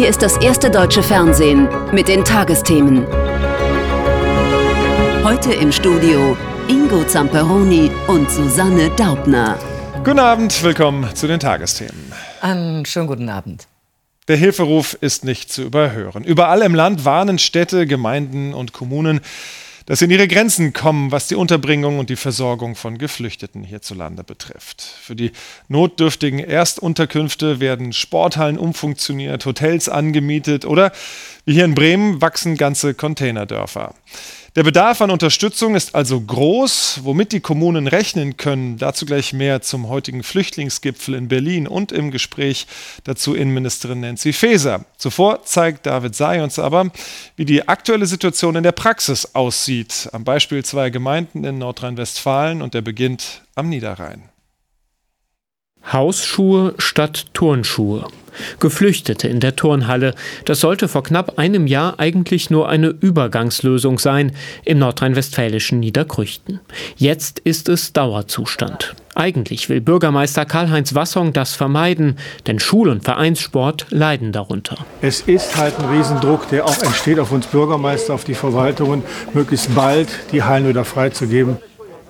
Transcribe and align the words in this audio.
Hier 0.00 0.08
ist 0.08 0.22
das 0.22 0.38
erste 0.38 0.70
deutsche 0.70 1.02
Fernsehen 1.02 1.68
mit 1.92 2.08
den 2.08 2.24
Tagesthemen. 2.24 3.06
Heute 5.22 5.52
im 5.52 5.70
Studio 5.70 6.38
Ingo 6.68 7.04
Zamperoni 7.04 7.90
und 8.08 8.30
Susanne 8.30 8.88
Daubner. 8.96 9.58
Guten 10.02 10.18
Abend, 10.18 10.62
willkommen 10.62 11.14
zu 11.14 11.26
den 11.26 11.38
Tagesthemen. 11.38 12.14
Einen 12.40 12.86
schönen 12.86 13.08
guten 13.08 13.28
Abend. 13.28 13.66
Der 14.26 14.38
Hilferuf 14.38 14.96
ist 15.02 15.26
nicht 15.26 15.52
zu 15.52 15.64
überhören. 15.64 16.24
Überall 16.24 16.62
im 16.62 16.74
Land 16.74 17.04
warnen 17.04 17.38
Städte, 17.38 17.86
Gemeinden 17.86 18.54
und 18.54 18.72
Kommunen, 18.72 19.20
dass 19.90 19.98
sie 19.98 20.04
in 20.04 20.12
ihre 20.12 20.28
Grenzen 20.28 20.72
kommen, 20.72 21.10
was 21.10 21.26
die 21.26 21.34
Unterbringung 21.34 21.98
und 21.98 22.10
die 22.10 22.16
Versorgung 22.16 22.76
von 22.76 22.96
Geflüchteten 22.96 23.64
hierzulande 23.64 24.22
betrifft. 24.22 24.80
Für 24.80 25.16
die 25.16 25.32
notdürftigen 25.66 26.38
Erstunterkünfte 26.38 27.58
werden 27.58 27.92
Sporthallen 27.92 28.56
umfunktioniert, 28.56 29.44
Hotels 29.46 29.88
angemietet 29.88 30.64
oder, 30.64 30.92
wie 31.44 31.54
hier 31.54 31.64
in 31.64 31.74
Bremen, 31.74 32.20
wachsen 32.20 32.56
ganze 32.56 32.94
Containerdörfer. 32.94 33.94
Der 34.56 34.64
Bedarf 34.64 35.00
an 35.00 35.12
Unterstützung 35.12 35.76
ist 35.76 35.94
also 35.94 36.20
groß, 36.20 37.00
womit 37.04 37.30
die 37.30 37.38
Kommunen 37.38 37.86
rechnen 37.86 38.36
können. 38.36 38.78
Dazu 38.78 39.06
gleich 39.06 39.32
mehr 39.32 39.62
zum 39.62 39.88
heutigen 39.88 40.24
Flüchtlingsgipfel 40.24 41.14
in 41.14 41.28
Berlin 41.28 41.68
und 41.68 41.92
im 41.92 42.10
Gespräch 42.10 42.66
dazu 43.04 43.34
Innenministerin 43.34 44.00
Nancy 44.00 44.32
Faeser. 44.32 44.84
Zuvor 44.96 45.44
zeigt 45.44 45.86
David 45.86 46.16
Say 46.16 46.40
uns 46.40 46.58
aber, 46.58 46.90
wie 47.36 47.44
die 47.44 47.68
aktuelle 47.68 48.06
Situation 48.06 48.56
in 48.56 48.64
der 48.64 48.72
Praxis 48.72 49.36
aussieht, 49.36 50.08
am 50.12 50.24
Beispiel 50.24 50.64
zweier 50.64 50.90
Gemeinden 50.90 51.44
in 51.44 51.58
Nordrhein-Westfalen 51.58 52.60
und 52.60 52.74
der 52.74 52.82
beginnt 52.82 53.42
am 53.54 53.68
Niederrhein. 53.68 54.30
Hausschuhe 55.84 56.74
statt 56.78 57.26
Turnschuhe. 57.32 58.06
Geflüchtete 58.58 59.28
in 59.28 59.40
der 59.40 59.56
Turnhalle. 59.56 60.14
Das 60.44 60.60
sollte 60.60 60.88
vor 60.88 61.02
knapp 61.02 61.38
einem 61.38 61.66
Jahr 61.66 61.98
eigentlich 61.98 62.50
nur 62.50 62.68
eine 62.68 62.88
Übergangslösung 62.88 63.98
sein 63.98 64.32
im 64.64 64.78
nordrhein-westfälischen 64.78 65.80
Niederkrüchten. 65.80 66.60
Jetzt 66.96 67.40
ist 67.40 67.68
es 67.68 67.92
Dauerzustand. 67.92 68.94
Eigentlich 69.14 69.68
will 69.68 69.80
Bürgermeister 69.80 70.44
Karl-Heinz 70.44 70.94
Wassong 70.94 71.32
das 71.32 71.54
vermeiden, 71.54 72.16
denn 72.46 72.60
Schul- 72.60 72.88
und 72.88 73.04
Vereinssport 73.04 73.86
leiden 73.90 74.32
darunter. 74.32 74.78
Es 75.02 75.22
ist 75.22 75.56
halt 75.56 75.78
ein 75.78 75.96
Riesendruck, 75.96 76.48
der 76.48 76.64
auch 76.64 76.82
entsteht 76.82 77.18
auf 77.18 77.32
uns 77.32 77.48
Bürgermeister, 77.48 78.14
auf 78.14 78.24
die 78.24 78.34
Verwaltungen, 78.34 79.02
möglichst 79.34 79.74
bald 79.74 80.08
die 80.32 80.44
Hallen 80.44 80.68
wieder 80.68 80.84
freizugeben. 80.84 81.58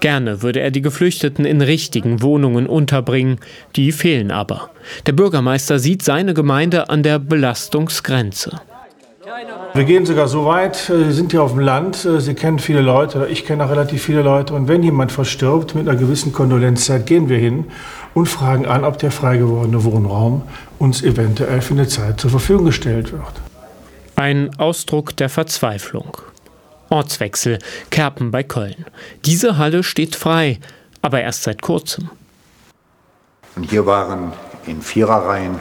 Gerne 0.00 0.42
würde 0.42 0.60
er 0.60 0.70
die 0.70 0.80
Geflüchteten 0.80 1.44
in 1.44 1.60
richtigen 1.60 2.22
Wohnungen 2.22 2.66
unterbringen, 2.66 3.38
die 3.76 3.92
fehlen 3.92 4.30
aber. 4.30 4.70
Der 5.06 5.12
Bürgermeister 5.12 5.78
sieht 5.78 6.02
seine 6.02 6.32
Gemeinde 6.32 6.88
an 6.88 7.02
der 7.02 7.18
Belastungsgrenze. 7.18 8.60
Wir 9.74 9.84
gehen 9.84 10.04
sogar 10.04 10.26
so 10.26 10.46
weit, 10.46 10.90
äh, 10.90 11.04
Sie 11.04 11.12
sind 11.12 11.30
hier 11.30 11.42
auf 11.42 11.52
dem 11.52 11.60
Land, 11.60 12.04
äh, 12.04 12.20
Sie 12.20 12.34
kennen 12.34 12.58
viele 12.58 12.80
Leute, 12.80 13.18
oder 13.18 13.28
ich 13.28 13.44
kenne 13.44 13.64
auch 13.64 13.70
relativ 13.70 14.02
viele 14.02 14.22
Leute. 14.22 14.54
Und 14.54 14.66
wenn 14.66 14.82
jemand 14.82 15.12
verstirbt 15.12 15.76
mit 15.76 15.88
einer 15.88 15.96
gewissen 15.96 16.32
Kondolenzzeit, 16.32 17.06
gehen 17.06 17.28
wir 17.28 17.38
hin 17.38 17.66
und 18.12 18.26
fragen 18.26 18.66
an, 18.66 18.82
ob 18.84 18.98
der 18.98 19.12
frei 19.12 19.36
gewordene 19.36 19.84
Wohnraum 19.84 20.42
uns 20.78 21.02
eventuell 21.02 21.60
für 21.60 21.74
eine 21.74 21.86
Zeit 21.86 22.20
zur 22.20 22.30
Verfügung 22.30 22.64
gestellt 22.64 23.12
wird. 23.12 23.40
Ein 24.16 24.50
Ausdruck 24.58 25.16
der 25.16 25.28
Verzweiflung. 25.28 26.16
Ortswechsel, 26.90 27.58
Kerpen 27.90 28.30
bei 28.30 28.42
Köln. 28.42 28.84
Diese 29.24 29.56
Halle 29.56 29.82
steht 29.82 30.16
frei, 30.16 30.58
aber 31.02 31.22
erst 31.22 31.44
seit 31.44 31.62
kurzem. 31.62 32.10
Und 33.56 33.70
hier 33.70 33.86
waren 33.86 34.32
in 34.66 34.82
Viererreihen 34.82 35.56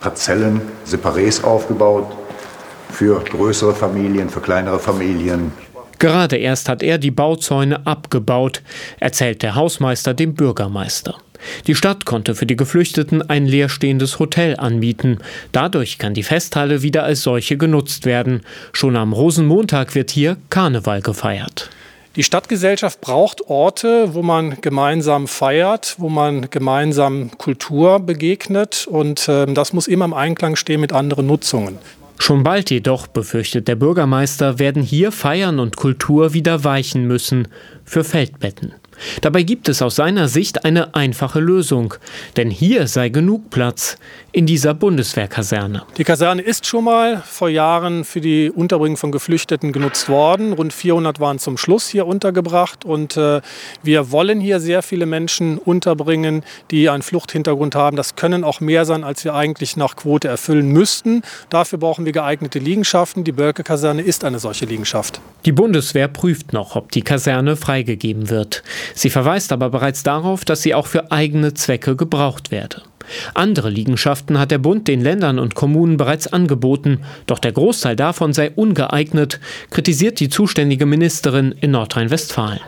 Parzellen, 0.00 0.60
Separés 0.86 1.44
aufgebaut 1.44 2.10
für 2.90 3.22
größere 3.22 3.74
Familien, 3.74 4.28
für 4.28 4.40
kleinere 4.40 4.78
Familien. 4.78 5.52
Gerade 5.98 6.36
erst 6.36 6.68
hat 6.68 6.82
er 6.82 6.98
die 6.98 7.12
Bauzäune 7.12 7.86
abgebaut, 7.86 8.62
erzählt 8.98 9.42
der 9.42 9.54
Hausmeister 9.54 10.14
dem 10.14 10.34
Bürgermeister. 10.34 11.16
Die 11.66 11.74
Stadt 11.74 12.04
konnte 12.04 12.34
für 12.34 12.46
die 12.46 12.56
Geflüchteten 12.56 13.28
ein 13.28 13.46
leerstehendes 13.46 14.18
Hotel 14.18 14.56
anbieten. 14.56 15.18
Dadurch 15.52 15.98
kann 15.98 16.14
die 16.14 16.22
Festhalle 16.22 16.82
wieder 16.82 17.04
als 17.04 17.22
solche 17.22 17.56
genutzt 17.56 18.04
werden. 18.04 18.42
Schon 18.72 18.96
am 18.96 19.12
Rosenmontag 19.12 19.94
wird 19.94 20.10
hier 20.10 20.36
Karneval 20.50 21.02
gefeiert. 21.02 21.70
Die 22.14 22.22
Stadtgesellschaft 22.22 23.00
braucht 23.00 23.48
Orte, 23.48 24.12
wo 24.12 24.22
man 24.22 24.60
gemeinsam 24.60 25.26
feiert, 25.26 25.94
wo 25.96 26.10
man 26.10 26.50
gemeinsam 26.50 27.30
Kultur 27.38 28.00
begegnet 28.00 28.86
und 28.86 29.28
äh, 29.28 29.46
das 29.46 29.72
muss 29.72 29.88
immer 29.88 30.04
im 30.04 30.12
Einklang 30.12 30.56
stehen 30.56 30.82
mit 30.82 30.92
anderen 30.92 31.26
Nutzungen. 31.26 31.78
Schon 32.18 32.42
bald 32.42 32.70
jedoch, 32.70 33.06
befürchtet 33.06 33.66
der 33.66 33.76
Bürgermeister, 33.76 34.58
werden 34.58 34.82
hier 34.82 35.10
Feiern 35.10 35.58
und 35.58 35.76
Kultur 35.76 36.34
wieder 36.34 36.64
weichen 36.64 37.06
müssen 37.06 37.48
für 37.84 38.04
Feldbetten. 38.04 38.74
Dabei 39.20 39.42
gibt 39.42 39.68
es 39.68 39.82
aus 39.82 39.96
seiner 39.96 40.28
Sicht 40.28 40.64
eine 40.64 40.94
einfache 40.94 41.40
Lösung, 41.40 41.94
denn 42.36 42.50
hier 42.50 42.86
sei 42.86 43.08
genug 43.08 43.50
Platz 43.50 43.96
in 44.32 44.46
dieser 44.46 44.74
Bundeswehrkaserne. 44.74 45.82
Die 45.96 46.04
Kaserne 46.04 46.42
ist 46.42 46.66
schon 46.66 46.84
mal 46.84 47.22
vor 47.24 47.48
Jahren 47.48 48.04
für 48.04 48.20
die 48.20 48.50
Unterbringung 48.50 48.96
von 48.96 49.12
Geflüchteten 49.12 49.72
genutzt 49.72 50.08
worden. 50.08 50.52
Rund 50.52 50.72
400 50.72 51.20
waren 51.20 51.38
zum 51.38 51.58
Schluss 51.58 51.88
hier 51.88 52.06
untergebracht 52.06 52.84
und 52.84 53.16
äh, 53.16 53.42
wir 53.82 54.10
wollen 54.10 54.40
hier 54.40 54.60
sehr 54.60 54.82
viele 54.82 55.06
Menschen 55.06 55.58
unterbringen, 55.58 56.42
die 56.70 56.88
einen 56.88 57.02
Fluchthintergrund 57.02 57.74
haben. 57.74 57.96
Das 57.96 58.16
können 58.16 58.44
auch 58.44 58.60
mehr 58.60 58.84
sein, 58.84 59.04
als 59.04 59.24
wir 59.24 59.34
eigentlich 59.34 59.76
nach 59.76 59.96
Quote 59.96 60.28
erfüllen 60.28 60.68
müssten. 60.68 61.22
Dafür 61.50 61.78
brauchen 61.78 62.04
wir 62.04 62.12
geeignete 62.12 62.58
Liegenschaften. 62.58 63.24
Die 63.24 63.32
Bölke-Kaserne 63.32 64.02
ist 64.02 64.24
eine 64.24 64.38
solche 64.38 64.64
Liegenschaft. 64.64 65.20
Die 65.44 65.52
Bundeswehr 65.52 66.08
prüft 66.08 66.52
noch, 66.52 66.76
ob 66.76 66.92
die 66.92 67.02
Kaserne 67.02 67.56
freigegeben 67.56 68.30
wird. 68.30 68.62
Sie 68.94 69.10
verweist 69.10 69.52
aber 69.52 69.70
bereits 69.70 70.02
darauf, 70.02 70.44
dass 70.44 70.62
sie 70.62 70.74
auch 70.74 70.86
für 70.86 71.10
eigene 71.10 71.54
Zwecke 71.54 71.96
gebraucht 71.96 72.50
werde. 72.50 72.82
Andere 73.34 73.68
Liegenschaften 73.68 74.38
hat 74.38 74.50
der 74.50 74.58
Bund 74.58 74.88
den 74.88 75.00
Ländern 75.00 75.38
und 75.38 75.54
Kommunen 75.54 75.96
bereits 75.96 76.32
angeboten, 76.32 77.00
doch 77.26 77.38
der 77.38 77.52
Großteil 77.52 77.96
davon 77.96 78.32
sei 78.32 78.50
ungeeignet, 78.50 79.40
kritisiert 79.70 80.20
die 80.20 80.28
zuständige 80.28 80.86
Ministerin 80.86 81.52
in 81.60 81.72
Nordrhein-Westfalen 81.72 82.60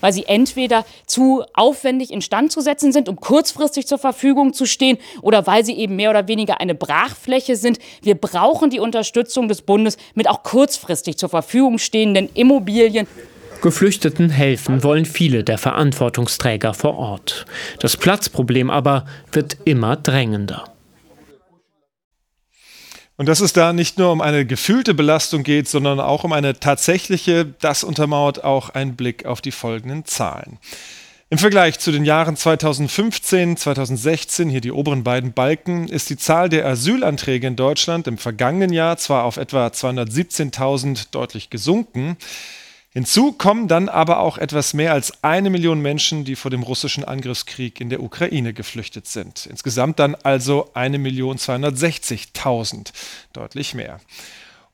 weil 0.00 0.12
sie 0.12 0.24
entweder 0.26 0.84
zu 1.06 1.44
aufwendig 1.54 2.10
instand 2.10 2.52
zu 2.52 2.60
setzen 2.60 2.92
sind, 2.92 3.08
um 3.08 3.16
kurzfristig 3.16 3.86
zur 3.86 3.98
Verfügung 3.98 4.52
zu 4.52 4.66
stehen, 4.66 4.98
oder 5.22 5.46
weil 5.46 5.64
sie 5.64 5.74
eben 5.74 5.96
mehr 5.96 6.10
oder 6.10 6.28
weniger 6.28 6.60
eine 6.60 6.74
Brachfläche 6.74 7.56
sind. 7.56 7.78
Wir 8.02 8.14
brauchen 8.14 8.70
die 8.70 8.80
Unterstützung 8.80 9.48
des 9.48 9.62
Bundes 9.62 9.96
mit 10.14 10.28
auch 10.28 10.42
kurzfristig 10.42 11.18
zur 11.18 11.28
Verfügung 11.28 11.78
stehenden 11.78 12.28
Immobilien. 12.34 13.06
Geflüchteten 13.60 14.30
helfen 14.30 14.82
wollen 14.82 15.04
viele 15.04 15.44
der 15.44 15.58
Verantwortungsträger 15.58 16.74
vor 16.74 16.96
Ort. 16.96 17.46
Das 17.80 17.96
Platzproblem 17.96 18.70
aber 18.70 19.04
wird 19.32 19.58
immer 19.64 19.96
drängender. 19.96 20.64
Und 23.16 23.26
dass 23.26 23.40
es 23.40 23.52
da 23.52 23.74
nicht 23.74 23.98
nur 23.98 24.12
um 24.12 24.22
eine 24.22 24.46
gefühlte 24.46 24.94
Belastung 24.94 25.42
geht, 25.42 25.68
sondern 25.68 26.00
auch 26.00 26.24
um 26.24 26.32
eine 26.32 26.58
tatsächliche, 26.58 27.44
das 27.44 27.84
untermauert 27.84 28.44
auch 28.44 28.70
ein 28.70 28.96
Blick 28.96 29.26
auf 29.26 29.42
die 29.42 29.52
folgenden 29.52 30.06
Zahlen. 30.06 30.58
Im 31.28 31.36
Vergleich 31.36 31.78
zu 31.78 31.92
den 31.92 32.04
Jahren 32.04 32.34
2015, 32.34 33.58
2016, 33.58 34.48
hier 34.48 34.62
die 34.62 34.72
oberen 34.72 35.04
beiden 35.04 35.32
Balken, 35.32 35.86
ist 35.86 36.10
die 36.10 36.16
Zahl 36.16 36.48
der 36.48 36.66
Asylanträge 36.66 37.46
in 37.46 37.56
Deutschland 37.56 38.08
im 38.08 38.16
vergangenen 38.16 38.72
Jahr 38.72 38.96
zwar 38.96 39.24
auf 39.24 39.36
etwa 39.36 39.66
217.000 39.66 41.08
deutlich 41.12 41.50
gesunken, 41.50 42.16
Hinzu 42.92 43.32
kommen 43.32 43.68
dann 43.68 43.88
aber 43.88 44.18
auch 44.18 44.36
etwas 44.36 44.74
mehr 44.74 44.92
als 44.92 45.22
eine 45.22 45.48
Million 45.48 45.80
Menschen, 45.80 46.24
die 46.24 46.34
vor 46.34 46.50
dem 46.50 46.64
russischen 46.64 47.04
Angriffskrieg 47.04 47.80
in 47.80 47.88
der 47.88 48.02
Ukraine 48.02 48.52
geflüchtet 48.52 49.06
sind. 49.06 49.46
Insgesamt 49.46 50.00
dann 50.00 50.16
also 50.16 50.70
eine 50.74 50.98
Million 50.98 51.36
260.000, 51.36 52.92
deutlich 53.32 53.74
mehr. 53.74 54.00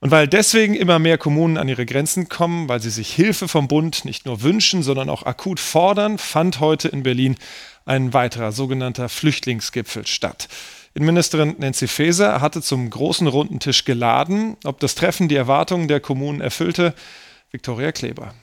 Und 0.00 0.10
weil 0.10 0.28
deswegen 0.28 0.74
immer 0.74 0.98
mehr 0.98 1.18
Kommunen 1.18 1.58
an 1.58 1.68
ihre 1.68 1.84
Grenzen 1.84 2.30
kommen, 2.30 2.70
weil 2.70 2.80
sie 2.80 2.90
sich 2.90 3.12
Hilfe 3.12 3.48
vom 3.48 3.68
Bund 3.68 4.06
nicht 4.06 4.24
nur 4.24 4.42
wünschen, 4.42 4.82
sondern 4.82 5.10
auch 5.10 5.24
akut 5.24 5.60
fordern, 5.60 6.16
fand 6.16 6.60
heute 6.60 6.88
in 6.88 7.02
Berlin 7.02 7.36
ein 7.84 8.14
weiterer 8.14 8.52
sogenannter 8.52 9.10
Flüchtlingsgipfel 9.10 10.06
statt. 10.06 10.48
Innenministerin 10.94 11.56
Nancy 11.58 11.86
Faeser 11.86 12.40
hatte 12.40 12.62
zum 12.62 12.88
großen 12.88 13.26
runden 13.26 13.60
Tisch 13.60 13.84
geladen. 13.84 14.56
Ob 14.64 14.80
das 14.80 14.94
Treffen 14.94 15.28
die 15.28 15.36
Erwartungen 15.36 15.88
der 15.88 16.00
Kommunen 16.00 16.40
erfüllte, 16.40 16.94
Viktoria 17.56 17.90
Kleber. 17.90 18.34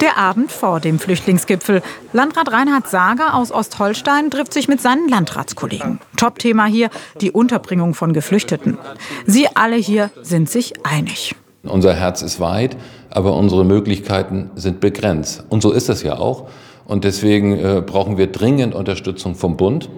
Der 0.00 0.16
Abend 0.16 0.50
vor 0.50 0.80
dem 0.80 0.98
Flüchtlingsgipfel. 0.98 1.82
Landrat 2.14 2.50
Reinhard 2.50 2.88
Sager 2.88 3.34
aus 3.34 3.52
Ostholstein 3.52 4.30
trifft 4.30 4.54
sich 4.54 4.68
mit 4.68 4.80
seinen 4.80 5.06
Landratskollegen. 5.06 6.00
Top-Thema 6.16 6.64
hier 6.64 6.88
die 7.20 7.30
Unterbringung 7.30 7.92
von 7.92 8.14
Geflüchteten. 8.14 8.78
Sie 9.26 9.48
alle 9.54 9.76
hier 9.76 10.10
sind 10.22 10.48
sich 10.48 10.86
einig. 10.86 11.34
Unser 11.62 11.94
Herz 11.94 12.22
ist 12.22 12.40
weit, 12.40 12.78
aber 13.10 13.34
unsere 13.34 13.66
Möglichkeiten 13.66 14.50
sind 14.54 14.80
begrenzt. 14.80 15.44
Und 15.50 15.60
so 15.60 15.72
ist 15.72 15.90
es 15.90 16.02
ja 16.02 16.16
auch. 16.16 16.48
Und 16.86 17.04
deswegen 17.04 17.58
äh, 17.58 17.82
brauchen 17.84 18.16
wir 18.16 18.28
dringend 18.28 18.74
Unterstützung 18.74 19.34
vom 19.34 19.58
Bund 19.58 19.90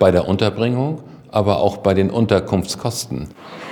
bei 0.00 0.10
der 0.10 0.26
Unterbringung 0.26 1.04
aber 1.32 1.58
auch 1.58 1.78
bei 1.78 1.94
den 1.94 2.10
Unterkunftskosten. 2.10 3.28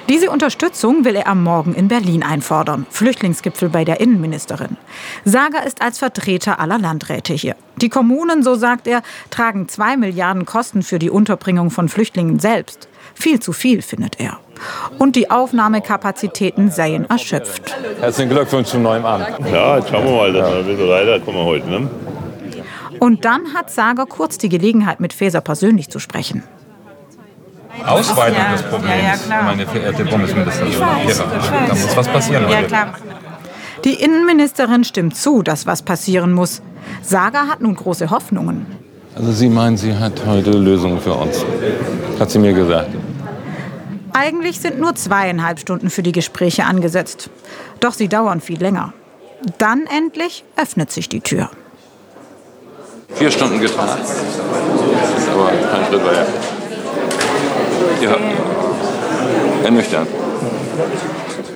Diese 0.08 0.30
Unterstützung 0.30 1.04
will 1.04 1.14
er 1.14 1.28
am 1.28 1.44
Morgen 1.44 1.72
in 1.74 1.86
Berlin 1.86 2.24
einfordern. 2.24 2.84
Flüchtlingsgipfel 2.90 3.68
bei 3.68 3.84
der 3.84 4.00
Innenministerin. 4.00 4.76
Sager 5.24 5.64
ist 5.64 5.82
als 5.82 5.98
Vertreter 5.98 6.58
aller 6.58 6.78
Landräte 6.78 7.32
hier. 7.32 7.54
Die 7.76 7.90
Kommunen, 7.90 8.42
so 8.42 8.56
sagt 8.56 8.88
er, 8.88 9.02
tragen 9.30 9.68
zwei 9.68 9.96
Milliarden 9.96 10.46
Kosten 10.46 10.82
für 10.82 10.98
die 10.98 11.10
Unterbringung 11.10 11.70
von 11.70 11.88
Flüchtlingen 11.88 12.40
selbst. 12.40 12.88
Viel 13.14 13.38
zu 13.38 13.52
viel, 13.52 13.82
findet 13.82 14.18
er. 14.18 14.38
Und 14.98 15.14
die 15.14 15.30
Aufnahmekapazitäten 15.30 16.70
seien 16.70 17.08
erschöpft. 17.08 17.76
Herzlichen 18.00 18.30
Glückwunsch 18.30 18.68
zum 18.68 18.82
neuen 18.82 19.04
Amt. 19.04 19.28
Ja, 19.52 19.76
jetzt 19.78 19.90
schauen 19.90 20.04
wir 20.04 20.16
mal, 20.16 20.32
dass 20.32 20.50
wir 20.50 20.58
ein 20.58 20.66
bisschen 20.66 20.88
weiterkommen 20.88 21.44
heute. 21.44 21.68
Ne? 21.68 21.90
Und 22.98 23.24
dann 23.24 23.54
hat 23.54 23.70
Sager 23.70 24.06
kurz 24.06 24.38
die 24.38 24.48
Gelegenheit, 24.48 25.00
mit 25.00 25.12
Faeser 25.12 25.40
persönlich 25.40 25.88
zu 25.88 25.98
sprechen. 25.98 26.42
Ausweitung 27.86 28.38
ja, 28.38 28.52
des 28.52 28.62
Problems, 28.62 29.28
ja, 29.28 29.36
ja, 29.36 29.42
meine 29.42 29.66
verehrte 29.66 30.04
Bundesministerin. 30.04 30.74
Da 30.78 31.74
muss 31.74 31.96
was 31.96 32.08
passieren. 32.08 32.48
Ja, 32.50 32.62
klar. 32.62 32.94
Die 33.84 33.94
Innenministerin 33.94 34.84
stimmt 34.84 35.16
zu, 35.16 35.42
dass 35.42 35.66
was 35.66 35.82
passieren 35.82 36.32
muss. 36.32 36.62
Saga 37.02 37.46
hat 37.46 37.60
nun 37.62 37.74
große 37.74 38.10
Hoffnungen. 38.10 38.66
Also 39.14 39.32
sie 39.32 39.48
meint, 39.48 39.78
sie 39.78 39.96
hat 39.96 40.24
heute 40.26 40.50
Lösungen 40.50 41.00
für 41.00 41.14
uns. 41.14 41.44
Hat 42.18 42.30
sie 42.30 42.38
mir 42.38 42.52
gesagt. 42.52 42.90
Eigentlich 44.12 44.60
sind 44.60 44.78
nur 44.78 44.94
zweieinhalb 44.94 45.60
Stunden 45.60 45.88
für 45.88 46.02
die 46.02 46.12
Gespräche 46.12 46.64
angesetzt. 46.64 47.30
Doch 47.80 47.92
sie 47.92 48.08
dauern 48.08 48.40
viel 48.40 48.60
länger. 48.60 48.92
Dann 49.58 49.86
endlich 49.86 50.44
öffnet 50.56 50.90
sich 50.90 51.08
die 51.08 51.20
Tür. 51.20 51.48
Vier 53.14 53.30
Stunden 53.30 53.60
getan. 53.60 53.88
Aber 55.32 55.50
kein 55.50 55.86
Schritt 55.86 56.04
weiter. 56.04 56.26
Ja, 58.00 58.16
ernüchternd. 59.64 60.08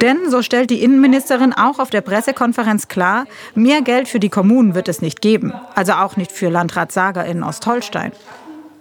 Denn, 0.00 0.31
so 0.31 0.43
stellt 0.43 0.71
die 0.71 0.82
Innenministerin 0.82 1.53
auch 1.53 1.79
auf 1.79 1.88
der 1.88 2.03
Pressekonferenz 2.03 2.88
klar, 2.88 3.25
mehr 3.55 3.81
Geld 3.81 4.09
für 4.09 4.21
die 4.21 4.29
Kommunen 4.29 4.75
wird 4.75 4.88
es 4.88 5.00
nicht 5.00 5.23
geben. 5.23 5.53
Also 5.75 5.93
auch 5.93 6.17
nicht 6.17 6.32
für 6.32 6.50
Landrat 6.50 6.93
Sager 6.93 7.25
in 7.25 7.43
Ostholstein. 7.43 8.12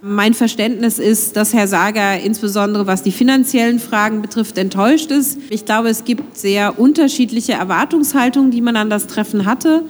Mein 0.02 0.34
Verständnis 0.34 0.98
ist, 0.98 1.34
dass 1.34 1.54
Herr 1.54 1.66
Sager 1.66 2.20
insbesondere 2.20 2.86
was 2.86 3.02
die 3.02 3.10
finanziellen 3.10 3.78
Fragen 3.78 4.20
betrifft, 4.20 4.58
enttäuscht 4.58 5.10
ist. 5.10 5.38
Ich 5.48 5.64
glaube, 5.64 5.88
es 5.88 6.04
gibt 6.04 6.36
sehr 6.36 6.78
unterschiedliche 6.78 7.54
Erwartungshaltungen, 7.54 8.50
die 8.50 8.60
man 8.60 8.76
an 8.76 8.90
das 8.90 9.06
Treffen 9.06 9.46
hatte. 9.46 9.84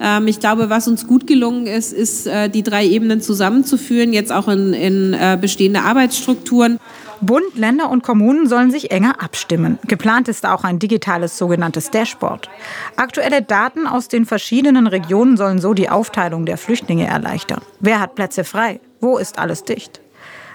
Ähm, 0.00 0.26
ich 0.28 0.40
glaube, 0.40 0.70
was 0.70 0.88
uns 0.88 1.06
gut 1.06 1.26
gelungen 1.26 1.66
ist, 1.66 1.92
ist, 1.92 2.26
äh, 2.26 2.48
die 2.48 2.62
drei 2.62 2.86
Ebenen 2.86 3.20
zusammenzuführen, 3.20 4.12
jetzt 4.12 4.32
auch 4.32 4.48
in, 4.48 4.72
in 4.72 5.14
äh, 5.14 5.38
bestehende 5.40 5.82
Arbeitsstrukturen. 5.82 6.78
Bund, 7.20 7.56
Länder 7.56 7.90
und 7.90 8.02
Kommunen 8.02 8.48
sollen 8.48 8.70
sich 8.70 8.90
enger 8.90 9.22
abstimmen. 9.22 9.78
Geplant 9.86 10.28
ist 10.28 10.46
auch 10.46 10.64
ein 10.64 10.78
digitales 10.78 11.38
sogenanntes 11.38 11.90
Dashboard. 11.90 12.50
Aktuelle 12.96 13.40
Daten 13.40 13.86
aus 13.86 14.08
den 14.08 14.26
verschiedenen 14.26 14.86
Regionen 14.86 15.36
sollen 15.36 15.58
so 15.58 15.74
die 15.74 15.88
Aufteilung 15.88 16.44
der 16.44 16.58
Flüchtlinge 16.58 17.06
erleichtern. 17.06 17.62
Wer 17.80 18.00
hat 18.00 18.14
Plätze 18.14 18.44
frei? 18.44 18.80
Wo 19.00 19.16
ist 19.16 19.38
alles 19.38 19.64
dicht? 19.64 20.00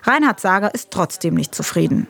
Reinhard 0.04 0.40
Sager 0.40 0.74
ist 0.74 0.92
trotzdem 0.92 1.34
nicht 1.34 1.56
zufrieden. 1.56 2.08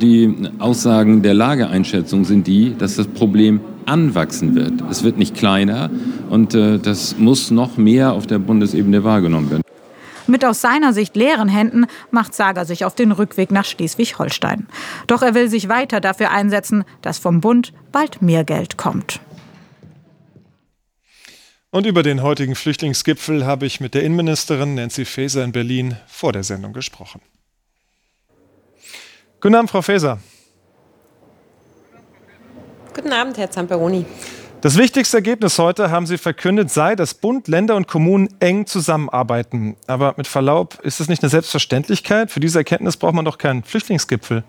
Die 0.00 0.34
Aussagen 0.58 1.22
der 1.22 1.34
Lageeinschätzung 1.34 2.24
sind 2.24 2.46
die, 2.46 2.74
dass 2.76 2.96
das 2.96 3.06
Problem 3.06 3.60
anwachsen 3.84 4.54
wird. 4.54 4.72
Es 4.90 5.02
wird 5.02 5.18
nicht 5.18 5.36
kleiner 5.36 5.90
und 6.30 6.54
äh, 6.54 6.78
das 6.78 7.18
muss 7.18 7.50
noch 7.50 7.76
mehr 7.76 8.14
auf 8.14 8.26
der 8.26 8.38
Bundesebene 8.38 9.04
wahrgenommen 9.04 9.50
werden. 9.50 9.62
Mit 10.26 10.44
aus 10.46 10.62
seiner 10.62 10.94
Sicht 10.94 11.14
leeren 11.14 11.48
Händen 11.48 11.86
macht 12.10 12.34
Sager 12.34 12.64
sich 12.64 12.86
auf 12.86 12.94
den 12.94 13.12
Rückweg 13.12 13.50
nach 13.50 13.66
Schleswig-Holstein. 13.66 14.66
Doch 15.08 15.20
er 15.20 15.34
will 15.34 15.50
sich 15.50 15.68
weiter 15.68 16.00
dafür 16.00 16.30
einsetzen, 16.30 16.84
dass 17.02 17.18
vom 17.18 17.40
Bund 17.40 17.74
bald 17.90 18.22
mehr 18.22 18.44
Geld 18.44 18.78
kommt. 18.78 19.20
Und 21.70 21.86
über 21.86 22.02
den 22.02 22.22
heutigen 22.22 22.54
Flüchtlingsgipfel 22.54 23.44
habe 23.44 23.66
ich 23.66 23.80
mit 23.80 23.94
der 23.94 24.04
Innenministerin 24.04 24.74
Nancy 24.74 25.04
Faeser 25.04 25.44
in 25.44 25.52
Berlin 25.52 25.96
vor 26.06 26.32
der 26.32 26.44
Sendung 26.44 26.72
gesprochen. 26.72 27.20
Guten 29.42 29.56
Abend, 29.56 29.70
Frau 29.72 29.82
Faeser. 29.82 30.20
Guten 32.94 33.12
Abend, 33.12 33.36
Herr 33.38 33.50
Zamperoni. 33.50 34.06
Das 34.60 34.78
wichtigste 34.78 35.16
Ergebnis 35.16 35.58
heute, 35.58 35.90
haben 35.90 36.06
Sie 36.06 36.16
verkündet, 36.16 36.70
sei, 36.70 36.94
dass 36.94 37.14
Bund, 37.14 37.48
Länder 37.48 37.74
und 37.74 37.88
Kommunen 37.88 38.28
eng 38.38 38.66
zusammenarbeiten. 38.66 39.74
Aber 39.88 40.14
mit 40.16 40.28
Verlaub, 40.28 40.78
ist 40.84 41.00
das 41.00 41.08
nicht 41.08 41.24
eine 41.24 41.30
Selbstverständlichkeit? 41.30 42.30
Für 42.30 42.38
diese 42.38 42.58
Erkenntnis 42.58 42.96
braucht 42.96 43.14
man 43.14 43.24
doch 43.24 43.36
keinen 43.36 43.64
Flüchtlingsgipfel. 43.64 44.44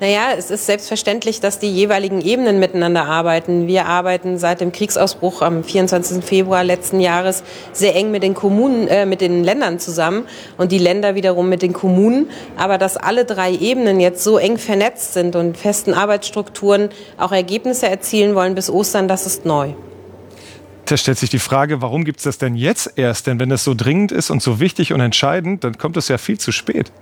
Naja, 0.00 0.30
es 0.36 0.50
ist 0.50 0.66
selbstverständlich, 0.66 1.40
dass 1.40 1.60
die 1.60 1.72
jeweiligen 1.72 2.20
Ebenen 2.20 2.58
miteinander 2.58 3.06
arbeiten. 3.06 3.68
Wir 3.68 3.86
arbeiten 3.86 4.38
seit 4.38 4.60
dem 4.60 4.72
Kriegsausbruch 4.72 5.40
am 5.40 5.62
24. 5.62 6.24
Februar 6.24 6.64
letzten 6.64 6.98
Jahres 6.98 7.44
sehr 7.72 7.94
eng 7.94 8.10
mit 8.10 8.24
den 8.24 8.34
Kommunen, 8.34 8.88
äh, 8.88 9.06
mit 9.06 9.20
den 9.20 9.44
Ländern 9.44 9.78
zusammen 9.78 10.26
und 10.58 10.72
die 10.72 10.78
Länder 10.78 11.14
wiederum 11.14 11.48
mit 11.48 11.62
den 11.62 11.72
Kommunen. 11.72 12.28
Aber 12.56 12.76
dass 12.76 12.96
alle 12.96 13.24
drei 13.24 13.52
Ebenen 13.52 14.00
jetzt 14.00 14.24
so 14.24 14.36
eng 14.36 14.58
vernetzt 14.58 15.14
sind 15.14 15.36
und 15.36 15.56
festen 15.56 15.94
Arbeitsstrukturen 15.94 16.88
auch 17.16 17.30
Ergebnisse 17.30 17.88
erzielen 17.88 18.34
wollen 18.34 18.56
bis 18.56 18.70
Ostern, 18.70 19.06
das 19.06 19.26
ist 19.26 19.46
neu. 19.46 19.74
Da 20.86 20.96
stellt 20.96 21.18
sich 21.18 21.30
die 21.30 21.38
Frage, 21.38 21.80
warum 21.80 22.04
gibt 22.04 22.18
es 22.18 22.24
das 22.24 22.38
denn 22.38 22.56
jetzt 22.56 22.94
erst? 22.96 23.28
Denn 23.28 23.38
wenn 23.38 23.50
es 23.52 23.62
so 23.62 23.74
dringend 23.74 24.10
ist 24.10 24.30
und 24.30 24.42
so 24.42 24.58
wichtig 24.58 24.92
und 24.92 25.00
entscheidend, 25.00 25.62
dann 25.62 25.78
kommt 25.78 25.96
es 25.96 26.08
ja 26.08 26.18
viel 26.18 26.38
zu 26.38 26.50
spät. 26.50 26.92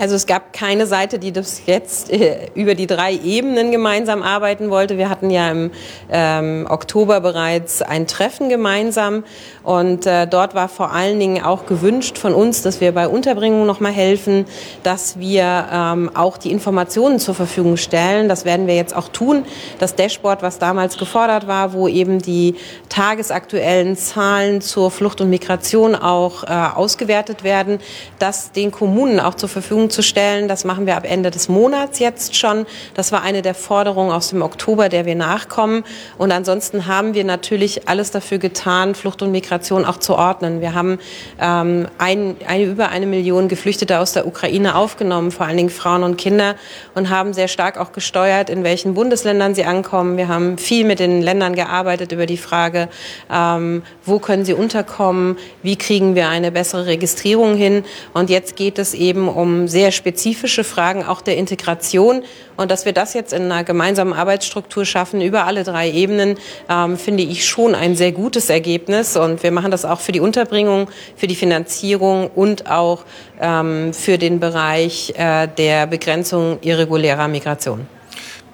Also 0.00 0.14
es 0.14 0.26
gab 0.26 0.52
keine 0.52 0.86
Seite, 0.86 1.18
die 1.18 1.32
das 1.32 1.62
jetzt 1.66 2.12
äh, 2.12 2.50
über 2.54 2.76
die 2.76 2.86
drei 2.86 3.14
Ebenen 3.14 3.72
gemeinsam 3.72 4.22
arbeiten 4.22 4.70
wollte. 4.70 4.96
Wir 4.96 5.08
hatten 5.08 5.28
ja 5.28 5.50
im 5.50 5.72
ähm, 6.10 6.66
Oktober 6.70 7.20
bereits 7.20 7.82
ein 7.82 8.06
Treffen 8.06 8.48
gemeinsam 8.48 9.24
und 9.64 10.06
äh, 10.06 10.28
dort 10.28 10.54
war 10.54 10.68
vor 10.68 10.92
allen 10.92 11.18
Dingen 11.18 11.44
auch 11.44 11.66
gewünscht 11.66 12.16
von 12.16 12.32
uns, 12.32 12.62
dass 12.62 12.80
wir 12.80 12.92
bei 12.92 13.08
Unterbringung 13.08 13.66
noch 13.66 13.80
mal 13.80 13.90
helfen, 13.90 14.46
dass 14.84 15.18
wir 15.18 15.66
ähm, 15.72 16.10
auch 16.14 16.38
die 16.38 16.52
Informationen 16.52 17.18
zur 17.18 17.34
Verfügung 17.34 17.76
stellen. 17.76 18.28
Das 18.28 18.44
werden 18.44 18.68
wir 18.68 18.76
jetzt 18.76 18.94
auch 18.94 19.08
tun. 19.08 19.44
Das 19.80 19.96
Dashboard, 19.96 20.42
was 20.42 20.60
damals 20.60 20.96
gefordert 20.96 21.48
war, 21.48 21.72
wo 21.72 21.88
eben 21.88 22.20
die 22.20 22.54
tagesaktuellen 22.88 23.96
Zahlen 23.96 24.60
zur 24.60 24.92
Flucht 24.92 25.20
und 25.20 25.28
Migration 25.28 25.96
auch 25.96 26.44
äh, 26.44 26.46
ausgewertet 26.46 27.42
werden, 27.42 27.80
das 28.20 28.52
den 28.52 28.70
Kommunen 28.70 29.18
auch 29.18 29.34
zur 29.34 29.48
Verfügung 29.48 29.87
zu 29.90 30.02
stellen. 30.02 30.48
Das 30.48 30.64
machen 30.64 30.86
wir 30.86 30.96
ab 30.96 31.04
Ende 31.08 31.30
des 31.30 31.48
Monats 31.48 31.98
jetzt 31.98 32.36
schon. 32.36 32.66
Das 32.94 33.12
war 33.12 33.22
eine 33.22 33.42
der 33.42 33.54
Forderungen 33.54 34.12
aus 34.12 34.28
dem 34.28 34.42
Oktober, 34.42 34.88
der 34.88 35.06
wir 35.06 35.14
nachkommen. 35.14 35.84
Und 36.16 36.32
ansonsten 36.32 36.86
haben 36.86 37.14
wir 37.14 37.24
natürlich 37.24 37.88
alles 37.88 38.10
dafür 38.10 38.38
getan, 38.38 38.94
Flucht 38.94 39.22
und 39.22 39.30
Migration 39.30 39.84
auch 39.84 39.98
zu 39.98 40.14
ordnen. 40.14 40.60
Wir 40.60 40.74
haben 40.74 40.98
ähm, 41.40 41.86
ein, 41.98 42.36
eine, 42.46 42.64
über 42.64 42.88
eine 42.88 43.06
Million 43.06 43.48
Geflüchtete 43.48 43.98
aus 43.98 44.12
der 44.12 44.26
Ukraine 44.26 44.74
aufgenommen, 44.74 45.30
vor 45.30 45.46
allen 45.46 45.56
Dingen 45.56 45.70
Frauen 45.70 46.02
und 46.02 46.16
Kinder, 46.16 46.56
und 46.94 47.10
haben 47.10 47.32
sehr 47.32 47.48
stark 47.48 47.78
auch 47.78 47.92
gesteuert, 47.92 48.50
in 48.50 48.64
welchen 48.64 48.94
Bundesländern 48.94 49.54
sie 49.54 49.64
ankommen. 49.64 50.16
Wir 50.16 50.28
haben 50.28 50.58
viel 50.58 50.84
mit 50.84 50.98
den 50.98 51.22
Ländern 51.22 51.54
gearbeitet 51.54 52.12
über 52.12 52.26
die 52.26 52.36
Frage, 52.36 52.88
ähm, 53.32 53.82
wo 54.04 54.18
können 54.18 54.44
sie 54.44 54.54
unterkommen, 54.54 55.38
wie 55.62 55.76
kriegen 55.76 56.14
wir 56.14 56.28
eine 56.28 56.50
bessere 56.50 56.86
Registrierung 56.86 57.56
hin. 57.56 57.84
Und 58.14 58.30
jetzt 58.30 58.56
geht 58.56 58.78
es 58.78 58.94
eben 58.94 59.28
um 59.28 59.68
sehr 59.68 59.77
spezifische 59.90 60.64
Fragen 60.64 61.04
auch 61.04 61.20
der 61.20 61.36
Integration. 61.36 62.22
Und 62.56 62.70
dass 62.70 62.84
wir 62.84 62.92
das 62.92 63.14
jetzt 63.14 63.32
in 63.32 63.44
einer 63.44 63.64
gemeinsamen 63.64 64.12
Arbeitsstruktur 64.12 64.84
schaffen, 64.84 65.20
über 65.20 65.44
alle 65.46 65.64
drei 65.64 65.90
Ebenen, 65.90 66.36
ähm, 66.68 66.96
finde 66.96 67.22
ich 67.22 67.46
schon 67.46 67.74
ein 67.74 67.96
sehr 67.96 68.12
gutes 68.12 68.50
Ergebnis. 68.50 69.16
Und 69.16 69.42
wir 69.42 69.52
machen 69.52 69.70
das 69.70 69.84
auch 69.84 70.00
für 70.00 70.12
die 70.12 70.20
Unterbringung, 70.20 70.88
für 71.16 71.26
die 71.26 71.36
Finanzierung 71.36 72.30
und 72.34 72.70
auch 72.70 73.04
ähm, 73.40 73.92
für 73.92 74.18
den 74.18 74.40
Bereich 74.40 75.14
äh, 75.16 75.46
der 75.46 75.86
Begrenzung 75.86 76.58
irregulärer 76.62 77.28
Migration. 77.28 77.97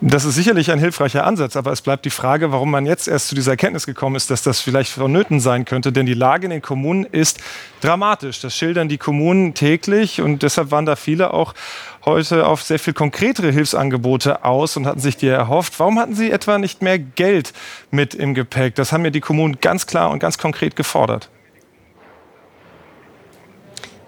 Das 0.00 0.24
ist 0.24 0.34
sicherlich 0.34 0.70
ein 0.70 0.78
hilfreicher 0.78 1.24
Ansatz, 1.24 1.56
aber 1.56 1.72
es 1.72 1.80
bleibt 1.80 2.04
die 2.04 2.10
Frage, 2.10 2.52
warum 2.52 2.70
man 2.70 2.84
jetzt 2.84 3.08
erst 3.08 3.28
zu 3.28 3.34
dieser 3.34 3.52
Erkenntnis 3.52 3.86
gekommen 3.86 4.16
ist, 4.16 4.30
dass 4.30 4.42
das 4.42 4.60
vielleicht 4.60 4.92
vonnöten 4.92 5.40
sein 5.40 5.64
könnte. 5.64 5.92
Denn 5.92 6.04
die 6.04 6.14
Lage 6.14 6.44
in 6.44 6.50
den 6.50 6.62
Kommunen 6.62 7.04
ist 7.04 7.40
dramatisch. 7.80 8.40
Das 8.40 8.56
schildern 8.56 8.88
die 8.88 8.98
Kommunen 8.98 9.54
täglich 9.54 10.20
und 10.20 10.42
deshalb 10.42 10.70
waren 10.70 10.84
da 10.84 10.96
viele 10.96 11.32
auch 11.32 11.54
heute 12.04 12.46
auf 12.46 12.62
sehr 12.62 12.78
viel 12.78 12.92
konkretere 12.92 13.50
Hilfsangebote 13.50 14.44
aus 14.44 14.76
und 14.76 14.86
hatten 14.86 15.00
sich 15.00 15.16
die 15.16 15.28
erhofft. 15.28 15.78
Warum 15.78 15.98
hatten 15.98 16.14
Sie 16.14 16.30
etwa 16.30 16.58
nicht 16.58 16.82
mehr 16.82 16.98
Geld 16.98 17.52
mit 17.90 18.14
im 18.14 18.34
Gepäck? 18.34 18.74
Das 18.74 18.92
haben 18.92 19.04
ja 19.04 19.10
die 19.10 19.20
Kommunen 19.20 19.58
ganz 19.60 19.86
klar 19.86 20.10
und 20.10 20.18
ganz 20.18 20.38
konkret 20.38 20.76
gefordert. 20.76 21.30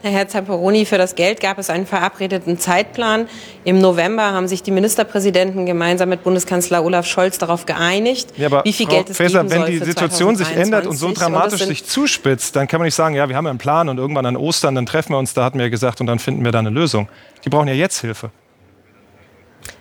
Herr 0.03 0.29
Zamperoni, 0.29 0.85
für 0.85 0.99
das 0.99 1.15
Geld 1.15 1.41
gab 1.41 1.59
es 1.59 1.71
einen 1.71 1.87
verabredeten 1.87 2.59
Zeitplan. 2.59 3.29
Im 3.65 3.81
November 3.81 4.33
haben 4.33 4.47
sich 4.47 4.63
die 4.63 4.71
Ministerpräsidenten 4.71 5.67
gemeinsam 5.67 6.09
mit 6.09 6.23
Bundeskanzler 6.23 6.85
Olaf 6.85 7.07
Scholz 7.07 7.39
darauf 7.39 7.67
geeinigt, 7.67 8.33
ja, 8.37 8.65
wie 8.65 8.73
viel 8.73 8.87
Frau 8.87 8.95
Geld 8.95 9.11
es 9.11 9.17
Faeser, 9.17 9.41
geben 9.41 9.51
wenn 9.51 9.61
soll 9.61 9.71
die 9.71 9.79
für 9.79 9.85
Situation 9.87 10.37
sich 10.37 10.51
ändert 10.51 10.87
und 10.87 10.97
so 10.97 11.13
2023. 11.13 11.19
dramatisch 11.19 11.67
sich 11.67 11.85
zuspitzt, 11.85 12.57
dann 12.57 12.69
kann 12.69 12.81
man 12.81 12.87
nicht 12.87 12.95
sagen, 12.95 13.15
ja, 13.15 13.29
wir 13.29 13.37
haben 13.37 13.47
einen 13.47 13.59
Plan 13.59 13.89
und 13.89 13.99
irgendwann 13.99 14.27
an 14.27 14.37
Ostern, 14.37 14.75
dann 14.75 14.87
treffen 14.87 15.13
wir 15.13 15.19
uns, 15.19 15.35
da 15.35 15.45
hatten 15.45 15.59
wir 15.59 15.71
gesagt 15.71 16.01
und 16.01 16.07
dann 16.07 16.19
finden 16.19 16.45
wir 16.45 16.53
da 16.53 16.61
eine 16.61 16.71
Lösung. 16.71 17.09
Die 17.45 17.49
brauchen 17.49 17.69
ja 17.69 17.75
jetzt 17.75 18.01
Hilfe. 18.01 18.31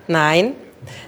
Nein, 0.07 0.53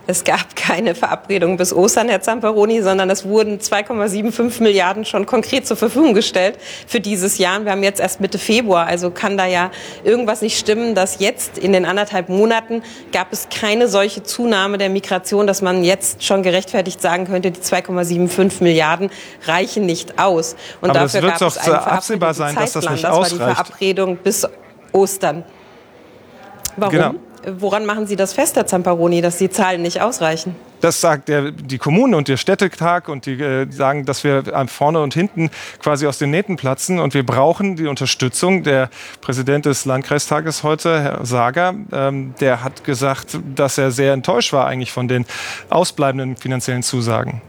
es 0.07 0.23
gab 0.23 0.55
keine 0.55 0.95
Verabredung 0.95 1.57
bis 1.57 1.73
Ostern, 1.73 2.09
Herr 2.09 2.21
Zamperoni, 2.21 2.81
sondern 2.81 3.09
es 3.09 3.25
wurden 3.25 3.59
2,75 3.59 4.63
Milliarden 4.63 5.05
schon 5.05 5.25
konkret 5.25 5.67
zur 5.67 5.77
Verfügung 5.77 6.13
gestellt 6.13 6.57
für 6.87 6.99
dieses 6.99 7.37
Jahr. 7.37 7.59
Und 7.59 7.65
wir 7.65 7.71
haben 7.71 7.83
jetzt 7.83 7.99
erst 7.99 8.21
Mitte 8.21 8.37
Februar, 8.37 8.87
also 8.87 9.11
kann 9.11 9.37
da 9.37 9.45
ja 9.45 9.71
irgendwas 10.03 10.41
nicht 10.41 10.57
stimmen, 10.57 10.95
dass 10.95 11.19
jetzt 11.19 11.57
in 11.57 11.73
den 11.73 11.85
anderthalb 11.85 12.29
Monaten 12.29 12.83
gab 13.11 13.33
es 13.33 13.47
keine 13.49 13.87
solche 13.87 14.23
Zunahme 14.23 14.77
der 14.77 14.89
Migration, 14.89 15.47
dass 15.47 15.61
man 15.61 15.83
jetzt 15.83 16.23
schon 16.23 16.43
gerechtfertigt 16.43 17.01
sagen 17.01 17.25
könnte, 17.25 17.51
die 17.51 17.59
2,75 17.59 18.63
Milliarden 18.63 19.09
reichen 19.45 19.85
nicht 19.85 20.19
aus. 20.19 20.55
Und 20.81 20.89
Aber 20.91 20.99
das 20.99 21.13
dafür 21.13 21.27
wird 21.27 21.39
gab 21.39 21.39
doch 21.39 21.55
es 21.55 21.57
einen 21.57 21.75
absehbar 21.75 22.33
sein, 22.33 22.55
dass 22.55 22.73
das 22.73 22.85
Zeitplan. 22.85 22.93
nicht 22.93 23.03
das 23.03 23.11
war 23.11 23.19
ausreicht. 23.19 23.33
die 23.33 23.55
Verabredung 23.55 24.17
bis 24.17 24.47
Ostern. 24.91 25.43
Warum? 26.77 26.91
Genau. 26.91 27.13
Woran 27.49 27.85
machen 27.85 28.07
Sie 28.07 28.17
das 28.17 28.33
fest, 28.33 28.57
Herr 28.57 28.67
Zamperoni, 28.67 29.21
dass 29.21 29.37
die 29.37 29.49
Zahlen 29.49 29.81
nicht 29.81 30.01
ausreichen? 30.01 30.53
Das 30.81 30.99
sagt 30.99 31.29
der, 31.29 31.51
die 31.51 31.77
Kommune 31.77 32.17
und 32.17 32.27
der 32.27 32.35
Städtetag 32.35 33.07
und 33.07 33.25
die 33.25 33.41
äh, 33.41 33.71
sagen, 33.71 34.05
dass 34.05 34.25
wir 34.25 34.43
vorne 34.67 34.99
und 35.01 35.13
hinten 35.13 35.49
quasi 35.81 36.07
aus 36.07 36.17
den 36.17 36.29
Nähten 36.29 36.57
platzen 36.57 36.99
und 36.99 37.13
wir 37.13 37.25
brauchen 37.25 37.77
die 37.77 37.87
Unterstützung. 37.87 38.63
Der 38.63 38.89
Präsident 39.21 39.65
des 39.65 39.85
Landkreistages 39.85 40.63
heute, 40.63 41.01
Herr 41.01 41.25
Sager, 41.25 41.73
ähm, 41.93 42.35
der 42.41 42.65
hat 42.65 42.83
gesagt, 42.83 43.39
dass 43.55 43.77
er 43.77 43.91
sehr 43.91 44.11
enttäuscht 44.11 44.51
war 44.51 44.67
eigentlich 44.67 44.91
von 44.91 45.07
den 45.07 45.25
ausbleibenden 45.69 46.35
finanziellen 46.35 46.83
Zusagen. 46.83 47.41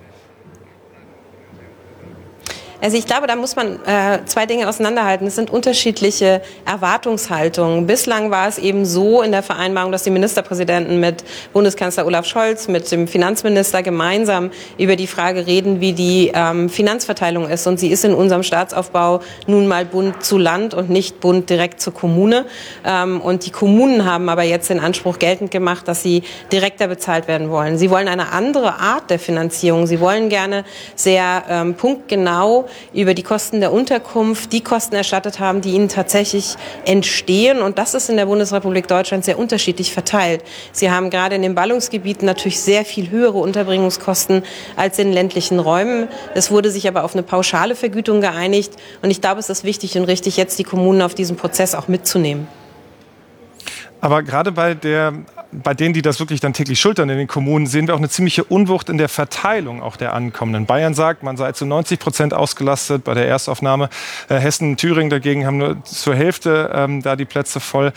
Also 2.80 2.96
ich 2.96 3.06
glaube, 3.06 3.26
da 3.26 3.34
muss 3.34 3.56
man 3.56 3.84
äh, 3.86 4.20
zwei 4.26 4.46
Dinge 4.46 4.68
auseinanderhalten. 4.68 5.26
Es 5.26 5.34
sind 5.34 5.50
unterschiedliche 5.50 6.40
Erwartungshaltungen. 6.64 7.88
Bislang 7.88 8.30
war 8.30 8.46
es 8.46 8.56
eben 8.56 8.86
so 8.86 9.20
in 9.20 9.32
der 9.32 9.42
Vereinbarung, 9.42 9.90
dass 9.90 10.04
die 10.04 10.10
Ministerpräsidenten 10.10 11.00
mit 11.00 11.24
Bundeskanzler 11.52 12.06
Olaf 12.06 12.24
Scholz, 12.26 12.68
mit 12.68 12.88
dem 12.92 13.08
Finanzminister 13.08 13.82
gemeinsam 13.82 14.52
über 14.78 14.94
die 14.94 15.08
Frage 15.08 15.48
reden, 15.48 15.80
wie 15.80 15.92
die 15.92 16.30
ähm, 16.32 16.68
Finanzverteilung 16.68 17.48
ist. 17.48 17.66
Und 17.66 17.80
sie 17.80 17.88
ist 17.88 18.04
in 18.04 18.14
unserem 18.14 18.44
Staatsaufbau 18.44 19.22
nun 19.48 19.66
mal 19.66 19.84
Bund 19.84 20.22
zu 20.22 20.38
Land 20.38 20.72
und 20.72 20.88
nicht 20.88 21.18
Bund 21.18 21.50
direkt 21.50 21.80
zur 21.80 21.92
Kommune. 21.92 22.46
Ähm, 22.84 23.20
und 23.20 23.44
die 23.44 23.50
Kommunen 23.50 24.04
haben 24.04 24.28
aber 24.28 24.44
jetzt 24.44 24.70
den 24.70 24.78
Anspruch 24.78 25.18
geltend 25.18 25.50
gemacht, 25.50 25.88
dass 25.88 26.04
sie 26.04 26.22
direkter 26.52 26.86
bezahlt 26.86 27.26
werden 27.26 27.50
wollen. 27.50 27.76
Sie 27.76 27.90
wollen 27.90 28.06
eine 28.06 28.30
andere 28.30 28.74
Art 28.78 29.10
der 29.10 29.18
Finanzierung. 29.18 29.88
Sie 29.88 29.98
wollen 29.98 30.28
gerne 30.28 30.64
sehr 30.94 31.42
ähm, 31.48 31.74
punktgenau 31.74 32.67
über 32.92 33.14
die 33.14 33.22
Kosten 33.22 33.60
der 33.60 33.72
Unterkunft 33.72 34.52
die 34.52 34.60
Kosten 34.60 34.94
erstattet 34.94 35.40
haben, 35.40 35.60
die 35.60 35.72
ihnen 35.72 35.88
tatsächlich 35.88 36.56
entstehen. 36.84 37.60
Und 37.62 37.78
das 37.78 37.94
ist 37.94 38.08
in 38.08 38.16
der 38.16 38.26
Bundesrepublik 38.26 38.88
Deutschland 38.88 39.24
sehr 39.24 39.38
unterschiedlich 39.38 39.92
verteilt. 39.92 40.42
Sie 40.72 40.90
haben 40.90 41.10
gerade 41.10 41.36
in 41.36 41.42
den 41.42 41.54
Ballungsgebieten 41.54 42.26
natürlich 42.26 42.60
sehr 42.60 42.84
viel 42.84 43.10
höhere 43.10 43.38
Unterbringungskosten 43.38 44.42
als 44.76 44.98
in 44.98 45.12
ländlichen 45.12 45.58
Räumen. 45.58 46.08
Es 46.34 46.50
wurde 46.50 46.70
sich 46.70 46.88
aber 46.88 47.04
auf 47.04 47.14
eine 47.14 47.22
pauschale 47.22 47.74
Vergütung 47.74 48.20
geeinigt. 48.20 48.72
Und 49.02 49.10
ich 49.10 49.20
glaube, 49.20 49.40
es 49.40 49.50
ist 49.50 49.64
wichtig 49.64 49.96
und 49.96 50.04
richtig, 50.04 50.36
jetzt 50.36 50.58
die 50.58 50.64
Kommunen 50.64 51.02
auf 51.02 51.14
diesen 51.14 51.36
Prozess 51.36 51.74
auch 51.74 51.88
mitzunehmen. 51.88 52.48
Aber 54.00 54.22
gerade 54.22 54.52
bei, 54.52 54.74
der, 54.74 55.12
bei 55.50 55.74
denen, 55.74 55.94
die 55.94 56.02
das 56.02 56.20
wirklich 56.20 56.40
dann 56.40 56.52
täglich 56.52 56.78
schultern 56.80 57.08
in 57.08 57.18
den 57.18 57.26
Kommunen, 57.26 57.66
sehen 57.66 57.86
wir 57.86 57.94
auch 57.94 57.98
eine 57.98 58.08
ziemliche 58.08 58.44
Unwucht 58.44 58.88
in 58.88 58.98
der 58.98 59.08
Verteilung 59.08 59.82
auch 59.82 59.96
der 59.96 60.12
Ankommenden. 60.12 60.66
Bayern 60.66 60.94
sagt, 60.94 61.22
man 61.22 61.36
sei 61.36 61.52
zu 61.52 61.64
90 61.64 61.98
Prozent 61.98 62.34
ausgelastet 62.34 63.04
bei 63.04 63.14
der 63.14 63.26
Erstaufnahme. 63.26 63.88
Äh, 64.28 64.36
Hessen 64.36 64.70
und 64.70 64.76
Thüringen 64.76 65.10
dagegen 65.10 65.46
haben 65.46 65.58
nur 65.58 65.82
zur 65.84 66.14
Hälfte 66.14 66.70
ähm, 66.74 67.02
da 67.02 67.16
die 67.16 67.24
Plätze 67.24 67.60
voll. 67.60 67.92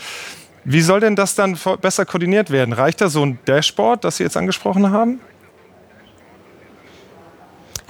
Wie 0.64 0.80
soll 0.80 1.00
denn 1.00 1.16
das 1.16 1.34
dann 1.34 1.58
besser 1.80 2.06
koordiniert 2.06 2.50
werden? 2.50 2.72
Reicht 2.72 3.00
da 3.00 3.08
so 3.08 3.24
ein 3.24 3.38
Dashboard, 3.46 4.04
das 4.04 4.18
Sie 4.18 4.22
jetzt 4.22 4.36
angesprochen 4.36 4.90
haben? 4.90 5.20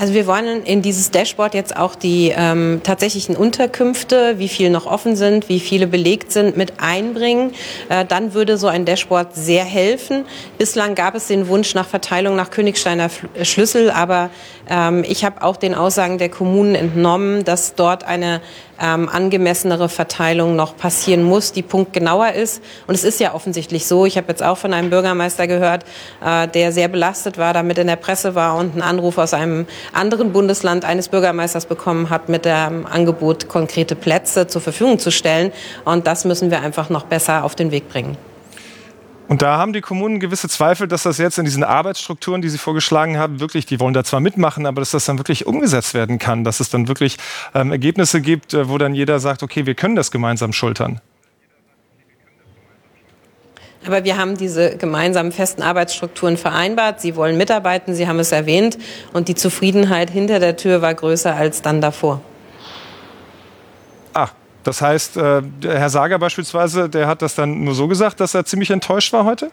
Also 0.02 0.14
wir 0.14 0.26
wollen 0.26 0.64
in 0.64 0.82
dieses 0.82 1.12
Dashboard 1.12 1.54
jetzt 1.54 1.76
auch 1.76 1.94
die 1.94 2.34
ähm, 2.36 2.80
tatsächlichen 2.82 3.36
Unterkünfte, 3.36 4.36
wie 4.36 4.48
viel 4.48 4.68
noch 4.68 4.84
offen 4.84 5.14
sind, 5.14 5.48
wie 5.48 5.60
viele 5.60 5.86
belegt 5.86 6.32
sind, 6.32 6.56
mit 6.56 6.80
einbringen. 6.80 7.52
Äh, 7.88 8.04
dann 8.04 8.34
würde 8.34 8.58
so 8.58 8.66
ein 8.66 8.84
Dashboard 8.84 9.36
sehr 9.36 9.64
helfen. 9.64 10.24
Bislang 10.58 10.96
gab 10.96 11.14
es 11.14 11.28
den 11.28 11.46
Wunsch 11.46 11.76
nach 11.76 11.86
Verteilung 11.86 12.34
nach 12.34 12.50
Königsteiner 12.50 13.10
äh, 13.34 13.44
Schlüssel, 13.44 13.92
aber 13.92 14.30
ähm, 14.68 15.04
ich 15.06 15.24
habe 15.24 15.40
auch 15.40 15.56
den 15.56 15.72
Aussagen 15.72 16.18
der 16.18 16.30
Kommunen 16.30 16.74
entnommen, 16.74 17.44
dass 17.44 17.76
dort 17.76 18.02
eine 18.02 18.40
ähm, 18.82 19.08
angemessenere 19.08 19.88
Verteilung 19.88 20.56
noch 20.56 20.76
passieren 20.76 21.22
muss, 21.22 21.52
die 21.52 21.62
punktgenauer 21.62 22.32
ist. 22.32 22.62
Und 22.86 22.94
es 22.94 23.04
ist 23.04 23.20
ja 23.20 23.34
offensichtlich 23.34 23.86
so. 23.86 24.04
Ich 24.04 24.16
habe 24.16 24.26
jetzt 24.28 24.42
auch 24.42 24.58
von 24.58 24.74
einem 24.74 24.90
Bürgermeister 24.90 25.46
gehört, 25.46 25.84
äh, 26.24 26.48
der 26.48 26.72
sehr 26.72 26.88
belastet 26.88 27.38
war, 27.38 27.54
damit 27.54 27.78
in 27.78 27.86
der 27.86 27.96
Presse 27.96 28.34
war 28.34 28.56
und 28.56 28.72
einen 28.72 28.82
Anruf 28.82 29.18
aus 29.18 29.32
einem 29.34 29.66
anderen 29.92 30.32
Bundesland 30.32 30.84
eines 30.84 31.08
Bürgermeisters 31.08 31.66
bekommen 31.66 32.10
hat, 32.10 32.28
mit 32.28 32.44
dem 32.44 32.86
Angebot, 32.86 33.48
konkrete 33.48 33.94
Plätze 33.94 34.48
zur 34.48 34.60
Verfügung 34.60 34.98
zu 34.98 35.10
stellen. 35.10 35.52
Und 35.84 36.06
das 36.06 36.24
müssen 36.24 36.50
wir 36.50 36.60
einfach 36.60 36.90
noch 36.90 37.04
besser 37.04 37.44
auf 37.44 37.54
den 37.54 37.70
Weg 37.70 37.88
bringen. 37.88 38.16
Und 39.32 39.40
da 39.40 39.56
haben 39.56 39.72
die 39.72 39.80
Kommunen 39.80 40.20
gewisse 40.20 40.46
Zweifel, 40.46 40.86
dass 40.86 41.04
das 41.04 41.16
jetzt 41.16 41.38
in 41.38 41.46
diesen 41.46 41.64
Arbeitsstrukturen, 41.64 42.42
die 42.42 42.50
sie 42.50 42.58
vorgeschlagen 42.58 43.16
haben, 43.16 43.40
wirklich, 43.40 43.64
die 43.64 43.80
wollen 43.80 43.94
da 43.94 44.04
zwar 44.04 44.20
mitmachen, 44.20 44.66
aber 44.66 44.82
dass 44.82 44.90
das 44.90 45.06
dann 45.06 45.16
wirklich 45.16 45.46
umgesetzt 45.46 45.94
werden 45.94 46.18
kann, 46.18 46.44
dass 46.44 46.60
es 46.60 46.68
dann 46.68 46.86
wirklich 46.86 47.16
ähm, 47.54 47.72
Ergebnisse 47.72 48.20
gibt, 48.20 48.52
äh, 48.52 48.68
wo 48.68 48.76
dann 48.76 48.94
jeder 48.94 49.20
sagt, 49.20 49.42
okay, 49.42 49.64
wir 49.64 49.74
können 49.74 49.96
das 49.96 50.10
gemeinsam 50.10 50.52
schultern. 50.52 51.00
Aber 53.86 54.04
wir 54.04 54.18
haben 54.18 54.36
diese 54.36 54.76
gemeinsamen 54.76 55.32
festen 55.32 55.62
Arbeitsstrukturen 55.62 56.36
vereinbart. 56.36 57.00
Sie 57.00 57.16
wollen 57.16 57.38
mitarbeiten, 57.38 57.94
Sie 57.94 58.06
haben 58.06 58.18
es 58.18 58.32
erwähnt. 58.32 58.76
Und 59.14 59.28
die 59.28 59.34
Zufriedenheit 59.34 60.10
hinter 60.10 60.40
der 60.40 60.58
Tür 60.58 60.82
war 60.82 60.92
größer 60.92 61.34
als 61.34 61.62
dann 61.62 61.80
davor. 61.80 62.20
Das 64.64 64.80
heißt, 64.80 65.16
äh, 65.16 65.42
Herr 65.62 65.90
Sager 65.90 66.18
beispielsweise, 66.18 66.88
der 66.88 67.06
hat 67.06 67.22
das 67.22 67.34
dann 67.34 67.64
nur 67.64 67.74
so 67.74 67.88
gesagt, 67.88 68.20
dass 68.20 68.34
er 68.34 68.44
ziemlich 68.44 68.70
enttäuscht 68.70 69.12
war 69.12 69.24
heute? 69.24 69.50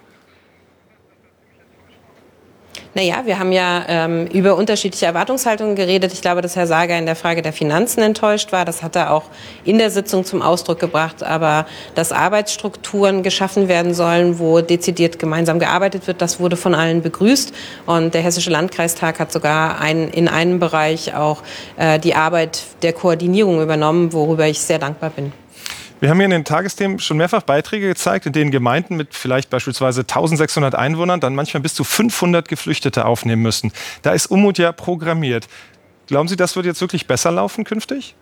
Naja, 3.00 3.22
wir 3.24 3.40
haben 3.40 3.54
ja 3.54 3.86
ähm, 3.88 4.28
über 4.28 4.58
unterschiedliche 4.58 5.06
Erwartungshaltungen 5.06 5.78
geredet. 5.78 6.12
Ich 6.12 6.22
glaube, 6.22 6.42
dass 6.42 6.58
Herr 6.58 6.68
Sager 6.68 6.98
in 6.98 7.06
der 7.06 7.16
Frage 7.16 7.42
der 7.42 7.54
Finanzen 7.54 8.02
enttäuscht 8.02 8.52
war. 8.52 8.66
Das 8.66 8.84
hat 8.84 8.98
er 8.98 9.14
auch 9.14 9.24
in 9.64 9.78
der 9.78 9.90
Sitzung 9.90 10.26
zum 10.26 10.42
Ausdruck 10.42 10.80
gebracht. 10.80 11.24
Aber 11.24 11.66
dass 11.96 12.12
Arbeitsstrukturen 12.12 13.24
geschaffen 13.24 13.70
werden 13.70 13.94
sollen, 13.94 14.38
wo 14.38 14.60
dezidiert 14.60 15.18
gemeinsam 15.18 15.60
gearbeitet 15.60 16.08
wird, 16.08 16.22
das 16.22 16.42
wurde 16.42 16.58
von 16.58 16.76
allen 16.76 17.02
begrüßt. 17.02 17.54
Und 17.86 18.16
der 18.16 18.22
Hessische 18.22 18.50
Landkreistag 18.50 19.18
hat 19.22 19.32
sogar 19.32 19.80
ein, 19.80 20.10
in 20.10 20.28
einem 20.28 20.60
Bereich 20.60 21.16
auch 21.16 21.42
äh, 21.78 22.00
die 22.00 22.16
Arbeit 22.16 22.64
der 22.82 22.92
Koordinierung 22.92 23.62
übernommen, 23.62 24.12
worüber 24.12 24.46
ich 24.46 24.60
sehr 24.60 24.78
dankbar 24.78 25.12
bin. 25.12 25.32
Wir 26.00 26.10
haben 26.10 26.18
hier 26.18 26.26
in 26.26 26.32
den 26.32 26.46
Tagesthemen 26.46 27.00
schon 27.00 27.18
mehrfach 27.18 27.42
Beiträge 27.42 27.88
gezeigt, 27.88 28.26
in 28.26 28.32
denen 28.32 28.52
Gemeinden 28.52 28.96
mit 28.96 29.14
vielleicht 29.14 29.50
beispielsweise 29.50 30.02
1600 30.02 30.74
Einwohnern 30.74 31.20
dann 31.20 31.36
manchmal 31.36 31.62
bis 31.62 31.76
zu 31.76 31.84
500 31.84 32.48
Geflüchtete 32.48 33.04
aufnehmen 33.04 33.42
müssen. 33.42 33.74
Da 34.02 34.12
ist 34.12 34.28
Umut 34.28 34.58
ja 34.58 34.72
programmiert. 34.72 35.50
Glauben 36.08 36.30
Sie, 36.30 36.38
das 36.38 36.56
wird 36.56 36.66
jetzt 36.66 36.80
wirklich 36.80 37.06
besser 37.06 37.32
laufen 37.32 37.66
künftig? 37.66 38.16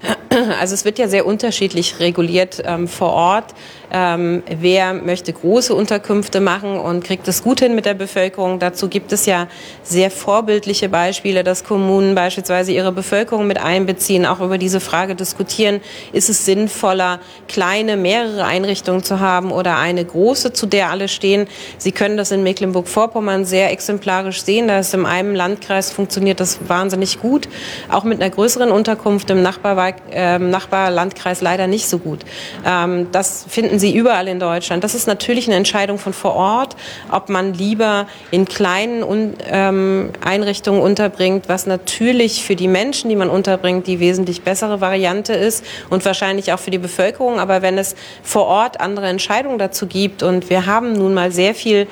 Also 0.60 0.74
es 0.74 0.84
wird 0.84 0.98
ja 0.98 1.08
sehr 1.08 1.26
unterschiedlich 1.26 2.00
reguliert 2.00 2.62
ähm, 2.64 2.88
vor 2.88 3.12
Ort. 3.12 3.54
Ähm, 3.90 4.42
wer 4.46 4.92
möchte 4.92 5.32
große 5.32 5.74
Unterkünfte 5.74 6.40
machen 6.40 6.78
und 6.78 7.04
kriegt 7.04 7.26
es 7.26 7.42
gut 7.42 7.60
hin 7.60 7.74
mit 7.74 7.86
der 7.86 7.94
Bevölkerung? 7.94 8.58
Dazu 8.58 8.88
gibt 8.88 9.12
es 9.12 9.24
ja 9.24 9.48
sehr 9.82 10.10
vorbildliche 10.10 10.90
Beispiele, 10.90 11.42
dass 11.42 11.64
Kommunen 11.64 12.14
beispielsweise 12.14 12.72
ihre 12.72 12.92
Bevölkerung 12.92 13.46
mit 13.46 13.58
einbeziehen, 13.58 14.26
auch 14.26 14.40
über 14.40 14.58
diese 14.58 14.80
Frage 14.80 15.14
diskutieren, 15.14 15.80
ist 16.12 16.28
es 16.28 16.44
sinnvoller, 16.44 17.20
kleine, 17.48 17.96
mehrere 17.96 18.44
Einrichtungen 18.44 19.02
zu 19.02 19.20
haben 19.20 19.52
oder 19.52 19.78
eine 19.78 20.04
große, 20.04 20.52
zu 20.52 20.66
der 20.66 20.90
alle 20.90 21.08
stehen. 21.08 21.46
Sie 21.78 21.92
können 21.92 22.18
das 22.18 22.30
in 22.30 22.42
Mecklenburg-Vorpommern 22.42 23.46
sehr 23.46 23.72
exemplarisch 23.72 24.42
sehen. 24.42 24.68
Da 24.68 24.80
ist 24.80 24.92
in 24.92 25.06
einem 25.06 25.34
Landkreis 25.34 25.90
funktioniert 25.90 26.40
das 26.40 26.58
wahnsinnig 26.68 27.20
gut. 27.20 27.48
Auch 27.90 28.04
mit 28.04 28.20
einer 28.20 28.30
größeren 28.30 28.70
Unterkunft 28.70 29.30
im 29.30 29.40
Nachbarwald 29.40 29.94
äh, 30.10 30.17
ähm, 30.18 30.50
Nachbarlandkreis 30.50 31.40
leider 31.40 31.68
nicht 31.68 31.88
so 31.88 31.98
gut. 31.98 32.24
Ähm, 32.66 33.06
das 33.12 33.46
finden 33.48 33.78
Sie 33.78 33.94
überall 33.94 34.26
in 34.26 34.40
Deutschland. 34.40 34.82
Das 34.82 34.96
ist 34.96 35.06
natürlich 35.06 35.46
eine 35.46 35.54
Entscheidung 35.54 35.98
von 35.98 36.12
vor 36.12 36.34
Ort, 36.34 36.74
ob 37.10 37.28
man 37.28 37.54
lieber 37.54 38.08
in 38.32 38.44
kleinen 38.44 39.04
Un 39.04 39.34
ähm, 39.48 40.10
Einrichtungen 40.24 40.82
unterbringt, 40.82 41.48
was 41.48 41.66
natürlich 41.66 42.42
für 42.42 42.56
die 42.56 42.66
Menschen, 42.66 43.08
die 43.08 43.16
man 43.16 43.30
unterbringt, 43.30 43.86
die 43.86 44.00
wesentlich 44.00 44.42
bessere 44.42 44.80
Variante 44.80 45.34
ist 45.34 45.64
und 45.88 46.04
wahrscheinlich 46.04 46.52
auch 46.52 46.58
für 46.58 46.72
die 46.72 46.78
Bevölkerung. 46.78 47.38
Aber 47.38 47.62
wenn 47.62 47.78
es 47.78 47.94
vor 48.24 48.46
Ort 48.46 48.80
andere 48.80 49.06
Entscheidungen 49.06 49.58
dazu 49.58 49.86
gibt 49.86 50.24
und 50.24 50.50
wir 50.50 50.66
haben 50.66 50.94
nun 50.94 51.14
mal 51.14 51.30
sehr 51.30 51.54
viel 51.54 51.86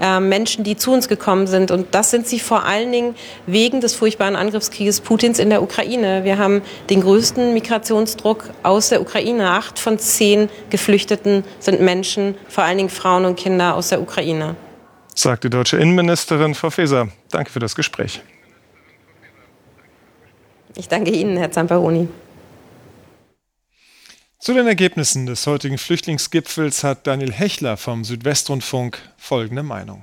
äh, 0.00 0.20
Menschen, 0.20 0.64
die 0.64 0.76
zu 0.76 0.92
uns 0.92 1.08
gekommen 1.08 1.46
sind. 1.46 1.70
Und 1.70 1.94
das 1.94 2.10
sind 2.10 2.26
sie 2.26 2.40
vor 2.40 2.64
allen 2.64 2.92
Dingen 2.92 3.14
wegen 3.46 3.80
des 3.80 3.94
furchtbaren 3.94 4.36
Angriffskrieges 4.36 5.00
Putins 5.00 5.38
in 5.38 5.50
der 5.50 5.62
Ukraine. 5.62 6.24
Wir 6.24 6.38
haben 6.38 6.62
den 6.90 7.02
größten 7.02 7.54
Migrationsdruck 7.54 8.50
aus 8.62 8.88
der 8.88 9.00
Ukraine. 9.00 9.50
Acht 9.50 9.78
von 9.78 9.98
zehn 9.98 10.48
Geflüchteten 10.70 11.44
sind 11.58 11.80
Menschen, 11.80 12.36
vor 12.48 12.64
allen 12.64 12.78
Dingen 12.78 12.90
Frauen 12.90 13.24
und 13.24 13.36
Kinder 13.36 13.74
aus 13.74 13.88
der 13.88 14.00
Ukraine. 14.00 14.56
Sagt 15.14 15.44
die 15.44 15.50
deutsche 15.50 15.76
Innenministerin 15.76 16.54
Frau 16.54 16.70
Faeser. 16.70 17.08
Danke 17.30 17.50
für 17.50 17.58
das 17.58 17.74
Gespräch. 17.74 18.22
Ich 20.76 20.88
danke 20.88 21.10
Ihnen, 21.10 21.36
Herr 21.36 21.50
Zamperoni. 21.50 22.08
Zu 24.42 24.54
den 24.54 24.66
Ergebnissen 24.66 25.26
des 25.26 25.46
heutigen 25.46 25.78
Flüchtlingsgipfels 25.78 26.82
hat 26.82 27.06
Daniel 27.06 27.30
Hechler 27.30 27.76
vom 27.76 28.02
Südwestrundfunk 28.02 28.98
folgende 29.16 29.62
Meinung. 29.62 30.02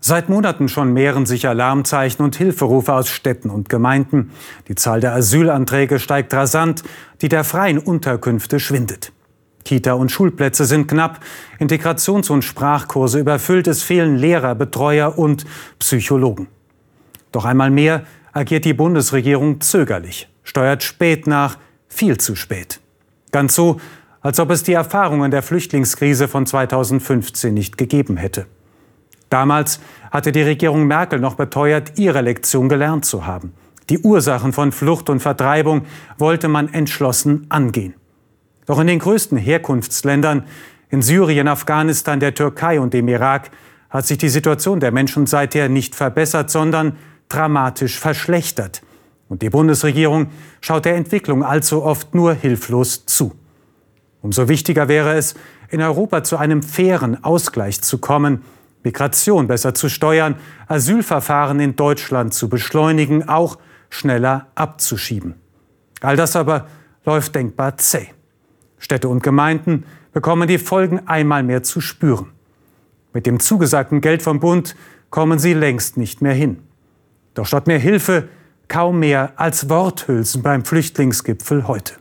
Seit 0.00 0.28
Monaten 0.28 0.68
schon 0.68 0.92
mehren 0.92 1.24
sich 1.24 1.48
Alarmzeichen 1.48 2.22
und 2.22 2.36
Hilferufe 2.36 2.92
aus 2.92 3.08
Städten 3.08 3.48
und 3.48 3.70
Gemeinden. 3.70 4.32
Die 4.68 4.74
Zahl 4.74 5.00
der 5.00 5.14
Asylanträge 5.14 5.98
steigt 5.98 6.34
rasant, 6.34 6.82
die 7.22 7.30
der 7.30 7.44
freien 7.44 7.78
Unterkünfte 7.78 8.60
schwindet. 8.60 9.14
Kita- 9.64 9.94
und 9.94 10.12
Schulplätze 10.12 10.66
sind 10.66 10.88
knapp, 10.88 11.20
Integrations- 11.58 12.30
und 12.30 12.42
Sprachkurse 12.42 13.18
überfüllt, 13.18 13.66
es 13.66 13.82
fehlen 13.82 14.18
Lehrer, 14.18 14.54
Betreuer 14.54 15.18
und 15.18 15.46
Psychologen. 15.78 16.48
Doch 17.30 17.46
einmal 17.46 17.70
mehr 17.70 18.04
agiert 18.34 18.66
die 18.66 18.74
Bundesregierung 18.74 19.62
zögerlich, 19.62 20.28
steuert 20.42 20.82
spät 20.82 21.26
nach, 21.26 21.56
viel 21.92 22.18
zu 22.18 22.34
spät. 22.34 22.80
Ganz 23.30 23.54
so, 23.54 23.80
als 24.20 24.38
ob 24.40 24.50
es 24.50 24.62
die 24.62 24.72
Erfahrungen 24.72 25.30
der 25.30 25.42
Flüchtlingskrise 25.42 26.28
von 26.28 26.46
2015 26.46 27.52
nicht 27.52 27.76
gegeben 27.76 28.16
hätte. 28.16 28.46
Damals 29.28 29.80
hatte 30.10 30.32
die 30.32 30.42
Regierung 30.42 30.86
Merkel 30.86 31.18
noch 31.18 31.34
beteuert, 31.34 31.98
ihre 31.98 32.20
Lektion 32.20 32.68
gelernt 32.68 33.04
zu 33.04 33.26
haben. 33.26 33.54
Die 33.88 33.98
Ursachen 33.98 34.52
von 34.52 34.72
Flucht 34.72 35.10
und 35.10 35.20
Vertreibung 35.20 35.86
wollte 36.18 36.48
man 36.48 36.72
entschlossen 36.72 37.46
angehen. 37.48 37.94
Doch 38.66 38.78
in 38.78 38.86
den 38.86 38.98
größten 38.98 39.38
Herkunftsländern, 39.38 40.44
in 40.88 41.02
Syrien, 41.02 41.48
Afghanistan, 41.48 42.20
der 42.20 42.34
Türkei 42.34 42.78
und 42.78 42.94
dem 42.94 43.08
Irak, 43.08 43.50
hat 43.90 44.06
sich 44.06 44.18
die 44.18 44.28
Situation 44.28 44.80
der 44.80 44.92
Menschen 44.92 45.26
seither 45.26 45.68
nicht 45.68 45.94
verbessert, 45.94 46.50
sondern 46.50 46.96
dramatisch 47.28 47.98
verschlechtert. 47.98 48.82
Und 49.32 49.40
die 49.40 49.48
Bundesregierung 49.48 50.26
schaut 50.60 50.84
der 50.84 50.94
Entwicklung 50.94 51.42
allzu 51.42 51.82
oft 51.82 52.14
nur 52.14 52.34
hilflos 52.34 53.06
zu. 53.06 53.32
Umso 54.20 54.46
wichtiger 54.46 54.88
wäre 54.88 55.14
es, 55.14 55.36
in 55.70 55.80
Europa 55.80 56.22
zu 56.22 56.36
einem 56.36 56.62
fairen 56.62 57.24
Ausgleich 57.24 57.80
zu 57.80 57.96
kommen, 57.96 58.42
Migration 58.84 59.46
besser 59.46 59.72
zu 59.72 59.88
steuern, 59.88 60.34
Asylverfahren 60.68 61.60
in 61.60 61.76
Deutschland 61.76 62.34
zu 62.34 62.50
beschleunigen, 62.50 63.26
auch 63.26 63.56
schneller 63.88 64.48
abzuschieben. 64.54 65.36
All 66.02 66.16
das 66.16 66.36
aber 66.36 66.66
läuft 67.06 67.34
denkbar 67.34 67.78
zäh. 67.78 68.08
Städte 68.76 69.08
und 69.08 69.22
Gemeinden 69.22 69.84
bekommen 70.12 70.46
die 70.46 70.58
Folgen 70.58 71.08
einmal 71.08 71.42
mehr 71.42 71.62
zu 71.62 71.80
spüren. 71.80 72.32
Mit 73.14 73.24
dem 73.24 73.40
zugesagten 73.40 74.02
Geld 74.02 74.20
vom 74.20 74.40
Bund 74.40 74.76
kommen 75.08 75.38
sie 75.38 75.54
längst 75.54 75.96
nicht 75.96 76.20
mehr 76.20 76.34
hin. 76.34 76.58
Doch 77.32 77.46
statt 77.46 77.66
mehr 77.66 77.78
Hilfe 77.78 78.28
kaum 78.72 79.00
mehr 79.00 79.34
als 79.36 79.68
Worthülsen 79.68 80.42
beim 80.42 80.64
Flüchtlingsgipfel 80.64 81.68
heute. 81.68 81.92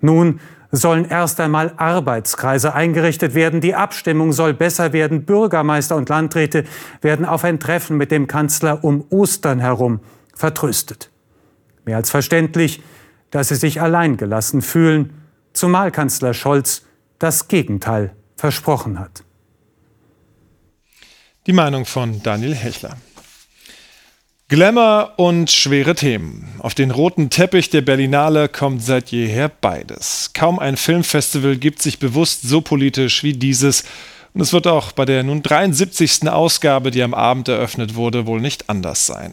Nun 0.00 0.40
sollen 0.70 1.04
erst 1.04 1.38
einmal 1.38 1.74
Arbeitskreise 1.76 2.74
eingerichtet 2.74 3.34
werden. 3.34 3.60
Die 3.60 3.74
Abstimmung 3.74 4.32
soll 4.32 4.54
besser 4.54 4.94
werden. 4.94 5.26
Bürgermeister 5.26 5.96
und 5.96 6.08
Landräte 6.08 6.64
werden 7.02 7.26
auf 7.26 7.44
ein 7.44 7.60
Treffen 7.60 7.98
mit 7.98 8.10
dem 8.10 8.26
Kanzler 8.26 8.82
um 8.82 9.04
Ostern 9.10 9.60
herum 9.60 10.00
vertröstet. 10.34 11.10
Mehr 11.84 11.98
als 11.98 12.08
verständlich, 12.08 12.82
dass 13.30 13.48
sie 13.48 13.56
sich 13.56 13.82
alleingelassen 13.82 14.62
fühlen, 14.62 15.12
zumal 15.52 15.90
Kanzler 15.90 16.32
Scholz 16.32 16.86
das 17.18 17.48
Gegenteil 17.48 18.16
versprochen 18.36 18.98
hat. 18.98 19.24
Die 21.46 21.52
Meinung 21.52 21.84
von 21.84 22.22
Daniel 22.22 22.54
Hechler. 22.54 22.96
Glamour 24.52 25.14
und 25.16 25.50
schwere 25.50 25.94
Themen. 25.94 26.46
Auf 26.58 26.74
den 26.74 26.90
roten 26.90 27.30
Teppich 27.30 27.70
der 27.70 27.80
Berlinale 27.80 28.50
kommt 28.50 28.82
seit 28.82 29.10
jeher 29.10 29.48
beides. 29.48 30.32
Kaum 30.34 30.58
ein 30.58 30.76
Filmfestival 30.76 31.56
gibt 31.56 31.80
sich 31.80 31.98
bewusst 31.98 32.42
so 32.42 32.60
politisch 32.60 33.22
wie 33.22 33.32
dieses. 33.32 33.84
Und 34.34 34.42
es 34.42 34.52
wird 34.52 34.66
auch 34.66 34.92
bei 34.92 35.06
der 35.06 35.22
nun 35.22 35.42
73. 35.42 36.28
Ausgabe, 36.28 36.90
die 36.90 37.02
am 37.02 37.14
Abend 37.14 37.48
eröffnet 37.48 37.94
wurde, 37.94 38.26
wohl 38.26 38.42
nicht 38.42 38.68
anders 38.68 39.06
sein. 39.06 39.32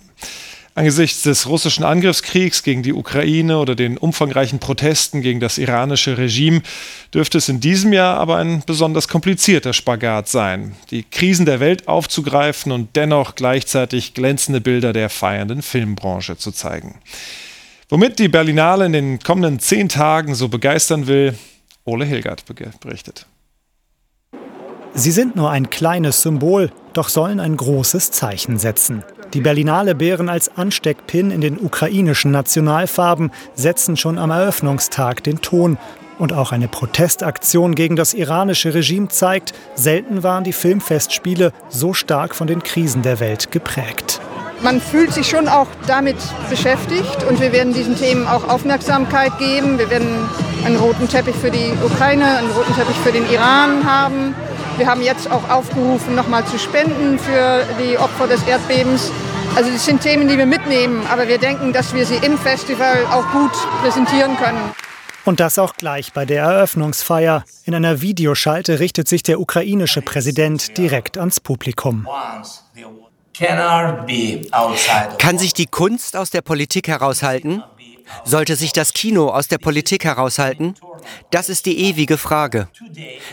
Angesichts 0.80 1.24
des 1.24 1.50
russischen 1.50 1.84
Angriffskriegs 1.84 2.64
gegen 2.64 2.84
die 2.84 2.94
Ukraine 2.94 3.58
oder 3.58 3.76
den 3.76 3.98
umfangreichen 3.98 4.60
Protesten 4.60 5.22
gegen 5.22 5.42
das 5.42 5.58
iranische 5.58 6.18
Regime 6.18 6.62
dürfte 7.14 7.40
es 7.40 7.50
in 7.50 7.60
diesem 7.60 7.92
Jahr 7.92 8.18
aber 8.18 8.38
ein 8.38 8.64
besonders 8.66 9.10
komplizierter 9.10 9.74
Spagat 9.74 10.30
sein, 10.30 10.78
die 10.90 11.04
Krisen 11.04 11.46
der 11.46 11.60
Welt 11.60 11.90
aufzugreifen 11.90 12.72
und 12.72 12.96
dennoch 12.96 13.36
gleichzeitig 13.36 14.14
glänzende 14.14 14.62
Bilder 14.62 14.94
der 14.94 15.10
feiernden 15.10 15.64
Filmbranche 15.64 16.38
zu 16.38 16.54
zeigen. 16.54 16.96
Womit 17.90 18.18
die 18.18 18.30
Berlinale 18.30 18.86
in 18.86 18.94
den 18.94 19.20
kommenden 19.20 19.60
zehn 19.60 19.90
Tagen 19.90 20.34
so 20.34 20.48
begeistern 20.48 21.08
will, 21.08 21.38
Ole 21.84 22.06
Hilgert 22.06 22.46
berichtet. 22.80 23.26
Sie 24.94 25.12
sind 25.12 25.36
nur 25.36 25.52
ein 25.52 25.70
kleines 25.70 26.22
Symbol, 26.22 26.72
doch 26.94 27.10
sollen 27.10 27.42
ein 27.42 27.58
großes 27.58 28.12
Zeichen 28.12 28.58
setzen. 28.58 29.04
Die 29.36 29.42
Berlinale 29.42 29.94
Bären 29.94 30.28
als 30.28 30.58
Ansteckpin 30.58 31.30
in 31.30 31.40
den 31.40 31.60
ukrainischen 31.60 32.32
Nationalfarben 32.32 33.32
setzen 33.54 33.96
schon 33.96 34.18
am 34.18 34.32
Eröffnungstag 34.32 35.24
den 35.24 35.40
Ton. 35.42 35.78
Und 36.18 36.34
auch 36.34 36.52
eine 36.52 36.68
Protestaktion 36.68 37.76
gegen 37.76 37.96
das 37.96 38.16
iranische 38.16 38.74
Regime 38.74 39.08
zeigt, 39.08 39.54
selten 39.76 40.24
waren 40.24 40.44
die 40.44 40.52
Filmfestspiele 40.52 41.54
so 41.70 41.94
stark 41.94 42.34
von 42.34 42.48
den 42.48 42.64
Krisen 42.64 43.04
der 43.04 43.20
Welt 43.20 43.52
geprägt. 43.52 44.20
Man 44.62 44.82
fühlt 44.82 45.14
sich 45.14 45.30
schon 45.30 45.48
auch 45.48 45.68
damit 45.88 46.18
beschäftigt 46.50 47.24
und 47.30 47.40
wir 47.40 47.54
werden 47.54 47.74
diesen 47.74 47.96
Themen 47.96 48.28
auch 48.28 48.50
Aufmerksamkeit 48.50 49.38
geben. 49.38 49.78
Wir 49.78 49.90
werden 49.92 50.28
einen 50.66 50.76
roten 50.76 51.08
Teppich 51.08 51.36
für 51.36 51.52
die 51.52 51.72
Ukraine, 51.86 52.26
einen 52.40 52.50
roten 52.50 52.74
Teppich 52.74 52.98
für 52.98 53.12
den 53.12 53.30
Iran 53.30 53.86
haben. 53.86 54.36
Wir 54.80 54.88
haben 54.88 55.02
jetzt 55.02 55.30
auch 55.30 55.50
aufgerufen, 55.50 56.16
nochmal 56.16 56.46
zu 56.46 56.58
spenden 56.58 57.20
für 57.20 57.66
die 57.84 57.98
Opfer 57.98 58.28
des 58.28 58.42
Erdbebens. 58.48 59.12
Also 59.54 59.70
das 59.70 59.84
sind 59.84 60.02
Themen, 60.02 60.30
die 60.30 60.38
wir 60.38 60.46
mitnehmen, 60.46 61.06
aber 61.12 61.28
wir 61.28 61.38
denken, 61.38 61.74
dass 61.74 61.94
wir 61.94 62.06
sie 62.06 62.16
im 62.16 62.38
Festival 62.38 63.06
auch 63.08 63.30
gut 63.34 63.52
präsentieren 63.82 64.38
können. 64.38 64.72
Und 65.26 65.42
das 65.42 65.60
auch 65.60 65.74
gleich 65.76 66.14
bei 66.14 66.24
der 66.24 66.44
Eröffnungsfeier. 66.44 67.44
In 67.66 67.76
einer 67.76 68.00
Videoschalte 68.00 68.80
richtet 68.80 69.10
sich 69.10 69.22
der 69.22 69.42
ukrainische 69.42 70.02
Präsident 70.02 70.78
direkt 70.78 71.18
ans 71.18 71.42
Publikum. 71.42 72.08
Kann 75.18 75.38
sich 75.38 75.54
die 75.54 75.66
Kunst 75.66 76.16
aus 76.16 76.30
der 76.30 76.42
Politik 76.42 76.88
heraushalten? 76.88 77.64
Sollte 78.24 78.56
sich 78.56 78.72
das 78.72 78.94
Kino 78.94 79.28
aus 79.28 79.50
der 79.50 79.58
Politik 79.58 80.06
heraushalten? 80.06 80.76
Das 81.32 81.50
ist 81.50 81.66
die 81.66 81.80
ewige 81.80 82.18
Frage. 82.18 82.68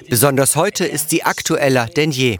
Besonders 0.08 0.56
heute 0.56 0.84
ist 0.84 1.10
sie 1.10 1.22
aktueller 1.24 1.86
denn 1.86 2.10
je. 2.10 2.38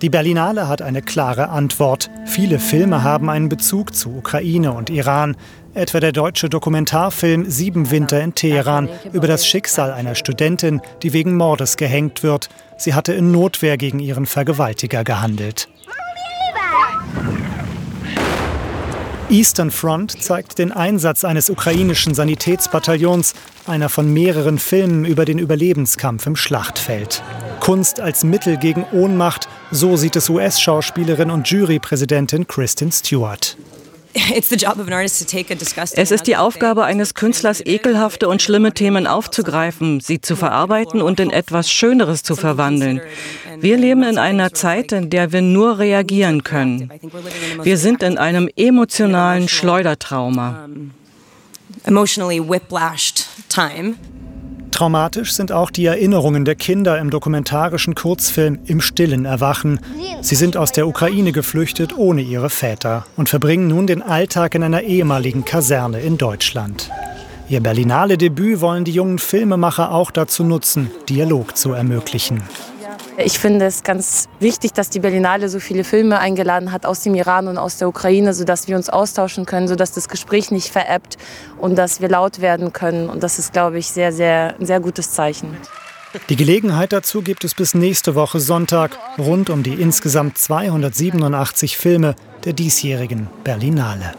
Die 0.00 0.10
Berlinale 0.10 0.68
hat 0.68 0.80
eine 0.80 1.02
klare 1.02 1.48
Antwort. 1.48 2.08
Viele 2.24 2.60
Filme 2.60 3.02
haben 3.02 3.28
einen 3.30 3.48
Bezug 3.48 3.96
zu 3.96 4.10
Ukraine 4.16 4.72
und 4.72 4.90
Iran. 4.90 5.36
Etwa 5.74 5.98
der 5.98 6.12
deutsche 6.12 6.48
Dokumentarfilm 6.48 7.50
Sieben 7.50 7.90
Winter 7.90 8.20
in 8.22 8.34
Teheran 8.34 8.88
über 9.12 9.26
das 9.26 9.46
Schicksal 9.46 9.92
einer 9.92 10.14
Studentin, 10.14 10.80
die 11.02 11.12
wegen 11.12 11.36
Mordes 11.36 11.76
gehängt 11.76 12.22
wird. 12.22 12.48
Sie 12.76 12.94
hatte 12.94 13.12
in 13.12 13.32
Notwehr 13.32 13.76
gegen 13.76 13.98
ihren 13.98 14.26
Vergewaltiger 14.26 15.02
gehandelt. 15.02 15.68
Eastern 19.30 19.70
Front 19.70 20.22
zeigt 20.22 20.58
den 20.58 20.72
Einsatz 20.72 21.22
eines 21.22 21.50
ukrainischen 21.50 22.14
Sanitätsbataillons, 22.14 23.34
einer 23.66 23.90
von 23.90 24.10
mehreren 24.10 24.58
Filmen 24.58 25.04
über 25.04 25.26
den 25.26 25.38
Überlebenskampf 25.38 26.26
im 26.26 26.34
Schlachtfeld. 26.34 27.22
Kunst 27.60 28.00
als 28.00 28.24
Mittel 28.24 28.56
gegen 28.56 28.86
Ohnmacht, 28.90 29.46
so 29.70 29.96
sieht 29.96 30.16
es 30.16 30.30
US-Schauspielerin 30.30 31.30
und 31.30 31.46
Jurypräsidentin 31.46 32.46
Kristen 32.46 32.90
Stewart. 32.90 33.58
Es 35.94 36.10
ist 36.10 36.26
die 36.26 36.36
Aufgabe 36.36 36.84
eines 36.84 37.14
Künstlers, 37.14 37.64
ekelhafte 37.64 38.28
und 38.28 38.42
schlimme 38.42 38.72
Themen 38.72 39.06
aufzugreifen, 39.06 40.00
sie 40.00 40.20
zu 40.20 40.36
verarbeiten 40.36 41.02
und 41.02 41.20
in 41.20 41.30
etwas 41.30 41.70
Schöneres 41.70 42.22
zu 42.22 42.36
verwandeln. 42.36 43.00
Wir 43.60 43.76
leben 43.76 44.02
in 44.02 44.18
einer 44.18 44.52
Zeit, 44.54 44.92
in 44.92 45.10
der 45.10 45.32
wir 45.32 45.42
nur 45.42 45.78
reagieren 45.78 46.42
können. 46.42 46.90
Wir 47.62 47.76
sind 47.76 48.02
in 48.02 48.18
einem 48.18 48.48
emotionalen 48.56 49.48
Schleudertrauma. 49.48 50.68
Emotionally 51.84 52.40
whiplashed 52.40 53.26
time. 53.48 53.94
Traumatisch 54.78 55.32
sind 55.32 55.50
auch 55.50 55.72
die 55.72 55.86
Erinnerungen 55.86 56.44
der 56.44 56.54
Kinder 56.54 57.00
im 57.00 57.10
dokumentarischen 57.10 57.96
Kurzfilm 57.96 58.60
Im 58.66 58.80
stillen 58.80 59.24
Erwachen. 59.24 59.80
Sie 60.20 60.36
sind 60.36 60.56
aus 60.56 60.70
der 60.70 60.86
Ukraine 60.86 61.32
geflüchtet 61.32 61.98
ohne 61.98 62.22
ihre 62.22 62.48
Väter 62.48 63.04
und 63.16 63.28
verbringen 63.28 63.66
nun 63.66 63.88
den 63.88 64.02
Alltag 64.02 64.54
in 64.54 64.62
einer 64.62 64.82
ehemaligen 64.82 65.44
Kaserne 65.44 65.98
in 65.98 66.16
Deutschland. 66.16 66.92
Ihr 67.48 67.60
Berlinale 67.60 68.16
Debüt 68.18 68.60
wollen 68.60 68.84
die 68.84 68.92
jungen 68.92 69.18
Filmemacher 69.18 69.90
auch 69.90 70.12
dazu 70.12 70.44
nutzen, 70.44 70.92
Dialog 71.08 71.56
zu 71.56 71.72
ermöglichen. 71.72 72.44
Ich 73.16 73.38
finde 73.38 73.66
es 73.66 73.82
ganz 73.82 74.28
wichtig, 74.38 74.72
dass 74.72 74.90
die 74.90 75.00
Berlinale 75.00 75.48
so 75.48 75.58
viele 75.58 75.82
Filme 75.82 76.20
eingeladen 76.20 76.70
hat 76.70 76.86
aus 76.86 77.00
dem 77.00 77.14
Iran 77.14 77.48
und 77.48 77.58
aus 77.58 77.76
der 77.78 77.88
Ukraine, 77.88 78.32
sodass 78.32 78.68
wir 78.68 78.76
uns 78.76 78.88
austauschen 78.88 79.44
können, 79.44 79.66
sodass 79.66 79.92
das 79.92 80.08
Gespräch 80.08 80.50
nicht 80.50 80.68
veräppt 80.68 81.16
und 81.58 81.76
dass 81.76 82.00
wir 82.00 82.08
laut 82.08 82.40
werden 82.40 82.72
können. 82.72 83.08
Und 83.08 83.22
das 83.22 83.38
ist, 83.38 83.52
glaube 83.52 83.78
ich, 83.78 83.88
sehr, 83.88 84.12
sehr, 84.12 84.54
ein 84.58 84.66
sehr 84.66 84.80
gutes 84.80 85.10
Zeichen. 85.10 85.56
Die 86.28 86.36
Gelegenheit 86.36 86.92
dazu 86.92 87.22
gibt 87.22 87.44
es 87.44 87.54
bis 87.54 87.74
nächste 87.74 88.14
Woche 88.14 88.40
Sonntag 88.40 88.96
rund 89.18 89.50
um 89.50 89.62
die 89.62 89.74
insgesamt 89.74 90.38
287 90.38 91.76
Filme 91.76 92.14
der 92.44 92.54
diesjährigen 92.54 93.28
Berlinale. 93.44 94.12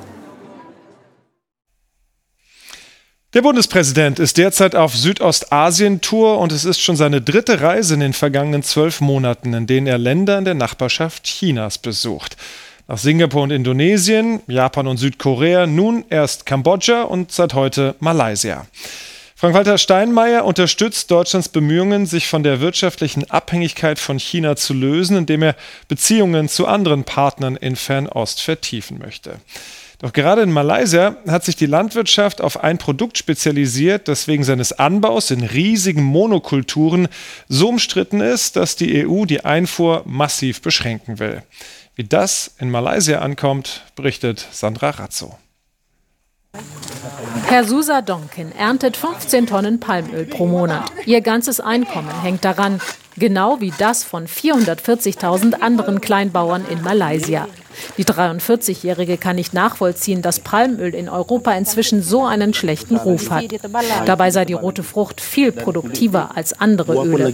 Der 3.36 3.44
Bundespräsident 3.44 4.18
ist 4.18 4.40
derzeit 4.40 4.74
auf 4.74 4.98
Südostasien-Tour 4.98 6.40
und 6.40 6.52
es 6.52 6.66
ist 6.66 6.82
schon 6.82 6.96
seine 6.96 7.22
dritte 7.22 7.62
Reise 7.62 7.94
in 7.94 8.00
den 8.00 8.14
vergangenen 8.14 8.64
zwölf 8.64 9.02
Monaten, 9.02 9.54
in 9.54 9.68
denen 9.68 9.86
er 9.86 10.00
Länder 10.00 10.40
in 10.40 10.46
der 10.46 10.56
Nachbarschaft 10.56 11.26
Chinas 11.26 11.78
besucht. 11.78 12.38
Nach 12.88 12.98
Singapur 12.98 13.44
und 13.44 13.52
Indonesien, 13.52 14.42
Japan 14.48 14.88
und 14.88 14.98
Südkorea, 14.98 15.68
nun 15.68 16.06
erst 16.10 16.48
Kambodscha 16.48 17.04
und 17.04 17.32
seit 17.32 17.54
heute 17.54 17.94
Malaysia. 18.00 18.66
Frank-Walter 19.36 19.78
Steinmeier 19.78 20.44
unterstützt 20.44 21.12
Deutschlands 21.12 21.50
Bemühungen, 21.50 22.08
sich 22.08 22.28
von 22.28 22.42
der 22.42 22.62
wirtschaftlichen 22.62 23.30
Abhängigkeit 23.30 24.00
von 24.00 24.18
China 24.18 24.56
zu 24.56 24.74
lösen, 24.74 25.16
indem 25.16 25.44
er 25.44 25.56
Beziehungen 25.88 26.50
zu 26.50 26.66
anderen 26.66 27.04
Partnern 27.04 27.58
in 27.58 27.76
Fernost 27.76 28.42
vertiefen 28.42 28.98
möchte. 28.98 29.40
Doch 30.02 30.14
gerade 30.14 30.42
in 30.44 30.52
Malaysia 30.52 31.18
hat 31.28 31.44
sich 31.44 31.58
die 31.58 31.66
Landwirtschaft 31.66 32.40
auf 32.40 32.64
ein 32.64 32.78
Produkt 32.78 33.18
spezialisiert, 33.18 34.08
das 34.08 34.28
wegen 34.28 34.46
seines 34.46 34.72
Anbaus 34.72 35.30
in 35.30 35.44
riesigen 35.44 36.04
Monokulturen 36.04 37.10
so 37.50 37.68
umstritten 37.68 38.22
ist, 38.22 38.56
dass 38.56 38.78
die 38.78 39.06
EU 39.06 39.26
die 39.26 39.44
Einfuhr 39.44 40.04
massiv 40.06 40.62
beschränken 40.62 41.20
will. 41.20 41.44
Wie 41.96 42.06
das 42.06 42.56
in 42.60 42.72
Malaysia 42.72 43.20
ankommt, 43.20 43.84
berichtet 43.98 44.48
Sandra 44.52 44.92
Razzo. 44.92 45.38
Herr 47.48 47.66
Susa 47.66 48.02
Donkin 48.02 48.54
erntet 48.54 48.96
15 48.96 49.48
Tonnen 49.48 49.82
Palmöl 49.82 50.26
pro 50.26 50.48
Monat. 50.48 50.90
Ihr 51.08 51.20
ganzes 51.20 51.60
Einkommen 51.60 52.10
hängt 52.22 52.46
daran, 52.46 52.80
genau 53.18 53.60
wie 53.60 53.74
das 53.78 54.06
von 54.06 54.28
440.000 54.28 55.60
anderen 55.60 56.00
Kleinbauern 56.00 56.66
in 56.70 56.82
Malaysia. 56.84 57.50
Die 57.98 58.06
43-Jährige 58.06 59.18
kann 59.18 59.36
nicht 59.36 59.54
nachvollziehen, 59.54 60.22
dass 60.22 60.40
Palmöl 60.40 60.94
in 60.94 61.10
Europa 61.10 61.52
inzwischen 61.54 62.02
so 62.02 62.26
einen 62.26 62.54
schlechten 62.54 62.96
Ruf 62.96 63.30
hat. 63.30 63.46
Dabei 64.06 64.32
sei 64.32 64.46
die 64.46 64.54
rote 64.54 64.84
Frucht 64.84 65.22
viel 65.22 65.52
produktiver 65.52 66.32
als 66.36 66.60
andere 66.60 67.06
Öle. 67.06 67.34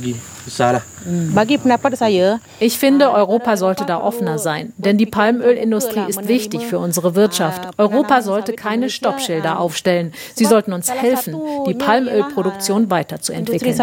Ich 2.60 2.77
finde, 2.77 3.12
Europa 3.12 3.58
sollte 3.58 3.86
da 3.86 4.01
offener 4.01 4.38
sein, 4.38 4.73
denn 4.77 4.97
die 4.97 5.05
Palmölindustrie 5.05 6.03
ist 6.08 6.27
wichtig 6.27 6.62
für 6.62 6.79
unsere 6.79 7.15
Wirtschaft. 7.15 7.69
Europa 7.77 8.21
sollte 8.21 8.53
keine 8.53 8.89
Stoppschilder 8.89 9.60
aufstellen. 9.60 10.13
Sie 10.36 10.45
sollten 10.45 10.73
uns 10.73 10.91
helfen, 10.91 11.36
die 11.67 11.73
Palmölproduktion 11.73 12.89
weiterzuentwickeln. 12.89 13.75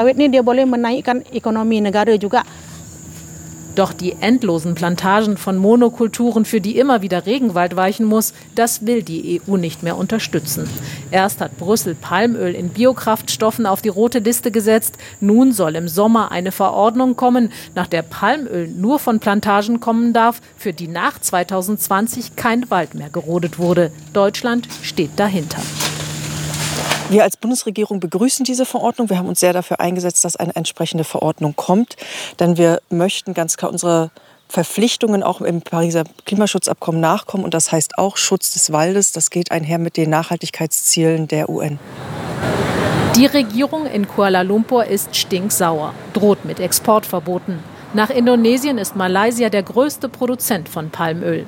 Doch 3.75 3.93
die 3.95 4.17
endlosen 4.21 4.75
Plantagen 4.75 5.37
von 5.37 5.57
Monokulturen, 5.57 6.45
für 6.45 6.61
die 6.61 6.79
immer 6.79 7.01
wieder 7.01 7.25
Regenwald 7.25 7.75
weichen 7.75 8.05
muss, 8.05 8.35
das 8.55 8.87
will 8.87 9.03
die 9.03 9.41
EU 9.49 9.57
nicht 9.57 9.83
mehr 9.83 9.97
unterstützen. 9.97 10.69
Erst 11.11 11.41
hat 11.41 11.57
Brüssel 11.57 11.95
Palmöl 11.95 12.55
in 12.55 12.69
Biokraftstoffen 12.69 13.65
auf 13.65 13.81
die 13.81 13.89
rote 13.89 14.19
Liste 14.19 14.51
gesetzt. 14.51 14.99
Nun 15.21 15.53
soll 15.53 15.77
im 15.77 15.89
Sommer 15.89 16.31
eine 16.31 16.53
Verordnung 16.53 17.17
kommen, 17.17 17.51
nach 17.75 17.87
der 17.87 18.03
Palmöl 18.03 18.69
nur 18.69 18.99
von 18.99 19.21
Plantagen 19.21 19.81
kommen 19.81 20.13
darf, 20.13 20.41
für 20.57 20.73
die 20.73 20.89
nach 20.89 21.19
2020 21.19 22.37
kein 22.37 22.71
Wald 22.71 22.95
mehr 22.95 23.11
gerodet 23.11 23.59
wurde. 23.59 23.91
Deutschland 24.13 24.69
steht 24.83 25.13
dahinter. 25.17 25.63
Wir 27.13 27.25
als 27.25 27.37
Bundesregierung 27.37 28.01
begrüßen 28.01 28.43
diese 28.47 28.65
Verordnung. 28.65 29.11
Wir 29.11 29.19
haben 29.19 29.29
uns 29.29 29.39
sehr 29.39 29.53
dafür 29.53 29.81
eingesetzt, 29.81 30.25
dass 30.25 30.35
eine 30.35 30.57
entsprechende 30.57 31.05
Verordnung 31.05 31.55
kommt. 31.55 31.97
Denn 32.41 32.57
wir 32.57 32.81
möchten 32.89 33.35
ganz 33.35 33.59
klar 33.59 33.71
unsere 33.71 34.11
Verpflichtungen 34.49 35.23
auch 35.23 35.43
im 35.43 35.61
Pariser 35.61 36.05
Klimaschutzabkommen 36.25 37.03
nachkommen. 37.03 37.45
Und 37.45 37.53
das 37.53 37.71
heißt 37.71 37.99
auch 37.99 38.17
Schutz 38.17 38.55
des 38.55 38.73
Waldes. 38.73 39.13
Das 39.13 39.29
geht 39.29 39.53
einher 39.53 39.79
mit 39.79 39.99
den 39.99 40.09
Nachhaltigkeitszielen 40.09 41.29
der 41.29 41.51
UN. 41.51 41.79
Die 43.15 43.27
Regierung 43.27 43.85
in 43.85 44.09
Kuala 44.09 44.41
Lumpur 44.41 44.87
ist 44.87 45.15
stinksauer, 45.15 45.93
droht 46.15 46.47
mit 46.47 46.61
Exportverboten. 46.61 47.59
Nach 47.93 48.09
Indonesien 48.09 48.79
ist 48.79 48.97
Malaysia 48.97 49.51
der 49.51 49.65
größte 49.65 50.09
Produzent 50.09 50.67
von 50.67 50.89
Palmöl. 50.89 51.45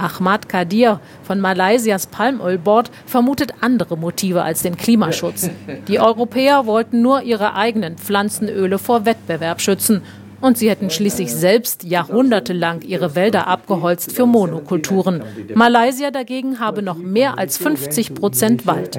Ahmad 0.00 0.48
Kadir 0.48 1.00
von 1.22 1.40
Malaysias 1.40 2.06
Palmöl 2.06 2.58
Board 2.58 2.90
vermutet 3.06 3.54
andere 3.60 3.96
Motive 3.96 4.42
als 4.42 4.62
den 4.62 4.76
Klimaschutz. 4.76 5.50
Die 5.88 6.00
Europäer 6.00 6.66
wollten 6.66 7.02
nur 7.02 7.22
ihre 7.22 7.54
eigenen 7.54 7.96
Pflanzenöle 7.98 8.78
vor 8.78 9.04
Wettbewerb 9.04 9.60
schützen 9.60 10.02
und 10.40 10.58
sie 10.58 10.70
hätten 10.70 10.90
schließlich 10.90 11.32
selbst 11.32 11.84
jahrhundertelang 11.84 12.82
ihre 12.82 13.14
Wälder 13.14 13.46
abgeholzt 13.46 14.12
für 14.12 14.26
Monokulturen. 14.26 15.22
Malaysia 15.54 16.10
dagegen 16.10 16.60
habe 16.60 16.82
noch 16.82 16.96
mehr 16.96 17.38
als 17.38 17.58
50 17.58 18.14
Prozent 18.14 18.66
Wald. 18.66 18.98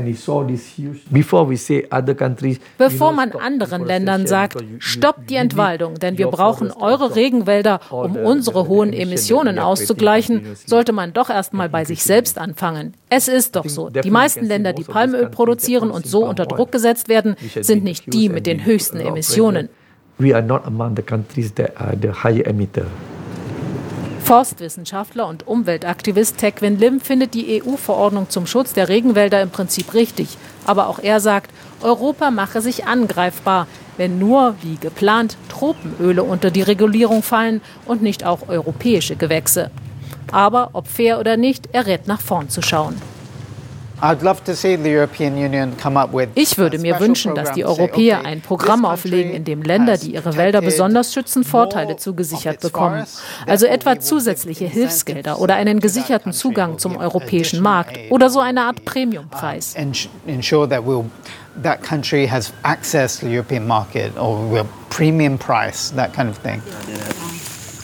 Bevor 2.77 3.11
man 3.11 3.31
anderen 3.31 3.85
Ländern 3.85 4.27
sagt, 4.27 4.63
stoppt 4.79 5.29
die 5.29 5.35
Entwaldung, 5.35 5.95
denn 5.95 6.17
wir 6.17 6.27
brauchen 6.27 6.71
eure 6.71 7.15
Regenwälder, 7.15 7.79
um 7.89 8.15
unsere 8.15 8.67
hohen 8.67 8.93
Emissionen 8.93 9.59
auszugleichen, 9.59 10.55
sollte 10.65 10.93
man 10.93 11.13
doch 11.13 11.29
erst 11.29 11.53
mal 11.53 11.69
bei 11.69 11.85
sich 11.85 12.03
selbst 12.03 12.37
anfangen. 12.37 12.93
Es 13.09 13.27
ist 13.27 13.55
doch 13.55 13.67
so. 13.67 13.89
Die 13.89 14.11
meisten 14.11 14.45
Länder, 14.45 14.73
die 14.73 14.83
Palmöl 14.83 15.27
produzieren 15.29 15.91
und 15.91 16.05
so 16.05 16.25
unter 16.25 16.45
Druck 16.45 16.71
gesetzt 16.71 17.09
werden, 17.09 17.35
sind 17.59 17.83
nicht 17.83 18.13
die 18.13 18.29
mit 18.29 18.45
den 18.45 18.65
höchsten 18.65 18.99
Emissionen 18.99 19.69
we 20.21 20.33
are 20.33 20.41
not 20.41 20.65
among 20.65 20.95
the 20.95 21.01
countries 21.01 21.53
that 21.53 21.71
are 21.79 21.95
the 21.95 22.11
higher 22.23 22.43
emitter. 22.47 22.85
Forstwissenschaftler 24.23 25.27
und 25.27 25.47
Umweltaktivist 25.47 26.37
Tekwin 26.37 26.77
Lim 26.77 27.01
findet 27.01 27.33
die 27.33 27.61
EU-Verordnung 27.61 28.29
zum 28.29 28.45
Schutz 28.45 28.71
der 28.71 28.87
Regenwälder 28.87 29.41
im 29.41 29.49
Prinzip 29.49 29.93
richtig. 29.93 30.37
Aber 30.65 30.87
auch 30.87 30.99
er 30.99 31.19
sagt, 31.19 31.51
Europa 31.81 32.31
mache 32.31 32.61
sich 32.61 32.85
angreifbar, 32.85 33.67
wenn 33.97 34.19
nur, 34.19 34.55
wie 34.61 34.77
geplant, 34.77 35.35
Tropenöle 35.49 36.23
unter 36.23 36.51
die 36.51 36.61
Regulierung 36.61 37.23
fallen 37.23 37.61
und 37.85 38.01
nicht 38.01 38.23
auch 38.23 38.47
europäische 38.47 39.15
Gewächse. 39.15 39.71
Aber 40.31 40.69
ob 40.73 40.87
fair 40.87 41.19
oder 41.19 41.35
nicht, 41.35 41.69
er 41.73 41.87
rät 41.87 42.07
nach 42.07 42.21
vorn 42.21 42.47
zu 42.47 42.61
schauen. 42.61 42.95
Ich 46.35 46.57
würde 46.57 46.79
mir 46.79 46.99
wünschen, 46.99 47.35
dass 47.35 47.51
die 47.51 47.65
Europäer 47.65 48.25
ein 48.25 48.41
Programm 48.41 48.85
auflegen, 48.85 49.31
in 49.33 49.43
dem 49.43 49.61
Länder, 49.61 49.97
die 49.97 50.13
ihre 50.13 50.35
Wälder 50.37 50.61
besonders 50.61 51.13
schützen, 51.13 51.43
Vorteile 51.43 51.97
zugesichert 51.97 52.59
bekommen. 52.61 53.05
Also 53.45 53.67
etwa 53.67 53.99
zusätzliche 53.99 54.65
Hilfsgelder 54.65 55.39
oder 55.39 55.55
einen 55.55 55.79
gesicherten 55.79 56.33
Zugang 56.33 56.77
zum 56.77 56.97
europäischen 56.97 57.61
Markt 57.61 57.97
oder 58.09 58.29
so 58.29 58.39
eine 58.39 58.63
Art 58.63 58.85
Premiumpreis. 58.85 59.75
that 61.55 61.83
country 61.83 62.25
has 62.25 62.53
access 62.63 63.19
to 63.19 63.25
the 63.25 63.31
European 63.31 63.67
market 63.67 64.17
or 64.17 64.65
premium 64.89 65.37
price, 65.37 65.91
that 65.91 66.13
kind 66.13 66.29
of 66.29 66.37
thing. 66.41 66.61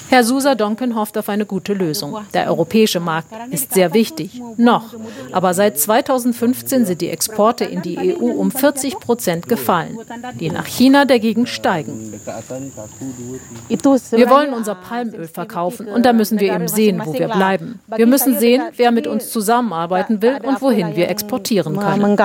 Herr 0.09 0.23
Susa 0.23 0.55
Donken 0.55 0.95
hofft 0.95 1.17
auf 1.17 1.27
eine 1.29 1.45
gute 1.45 1.73
Lösung. 1.73 2.17
Der 2.33 2.47
europäische 2.47 2.99
Markt 2.99 3.27
ist 3.51 3.73
sehr 3.73 3.93
wichtig, 3.93 4.41
noch. 4.57 4.93
Aber 5.31 5.53
seit 5.53 5.77
2015 5.79 6.85
sind 6.85 7.01
die 7.01 7.09
Exporte 7.09 7.65
in 7.65 7.81
die 7.81 7.97
EU 8.15 8.31
um 8.31 8.51
40 8.51 8.99
Prozent 8.99 9.49
gefallen, 9.49 9.97
die 10.39 10.49
nach 10.49 10.65
China 10.65 11.05
dagegen 11.05 11.45
steigen. 11.45 12.13
Wir 13.67 14.29
wollen 14.29 14.53
unser 14.53 14.75
Palmöl 14.75 15.27
verkaufen 15.27 15.87
und 15.87 16.05
da 16.05 16.13
müssen 16.13 16.39
wir 16.39 16.53
eben 16.53 16.67
sehen, 16.67 17.01
wo 17.03 17.13
wir 17.13 17.27
bleiben. 17.27 17.79
Wir 17.95 18.07
müssen 18.07 18.37
sehen, 18.39 18.63
wer 18.75 18.91
mit 18.91 19.07
uns 19.07 19.29
zusammenarbeiten 19.29 20.21
will 20.21 20.39
und 20.43 20.61
wohin 20.61 20.95
wir 20.95 21.09
exportieren 21.09 21.77
können. 21.77 22.17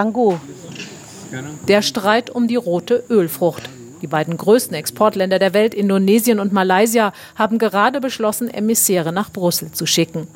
Der 1.67 1.83
Streit 1.83 2.31
um 2.31 2.47
die 2.47 2.57
rote 2.57 3.05
Ölfrucht. 3.09 3.69
Die 4.03 4.09
beiden 4.09 4.37
größten 4.37 4.75
Exportländer 4.75 5.39
der 5.39 5.55
Welt, 5.55 5.75
Indonesien 5.75 6.41
und 6.41 6.53
Malaysia, 6.53 7.13
haben 7.37 7.59
gerade 7.59 8.01
beschlossen, 8.01 8.53
Emissäre 8.53 9.13
nach 9.13 9.31
Brüssel 9.31 9.73
zu 9.73 9.87
schicken. 9.87 10.27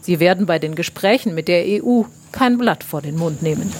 Sie 0.00 0.20
werden 0.20 0.46
bei 0.46 0.58
den 0.58 0.74
Gesprächen 0.74 1.34
mit 1.34 1.48
der 1.48 1.64
EU 1.66 2.02
kein 2.30 2.58
Blatt 2.58 2.84
vor 2.84 3.02
den 3.02 3.16
Mund 3.16 3.42
nehmen. 3.42 3.72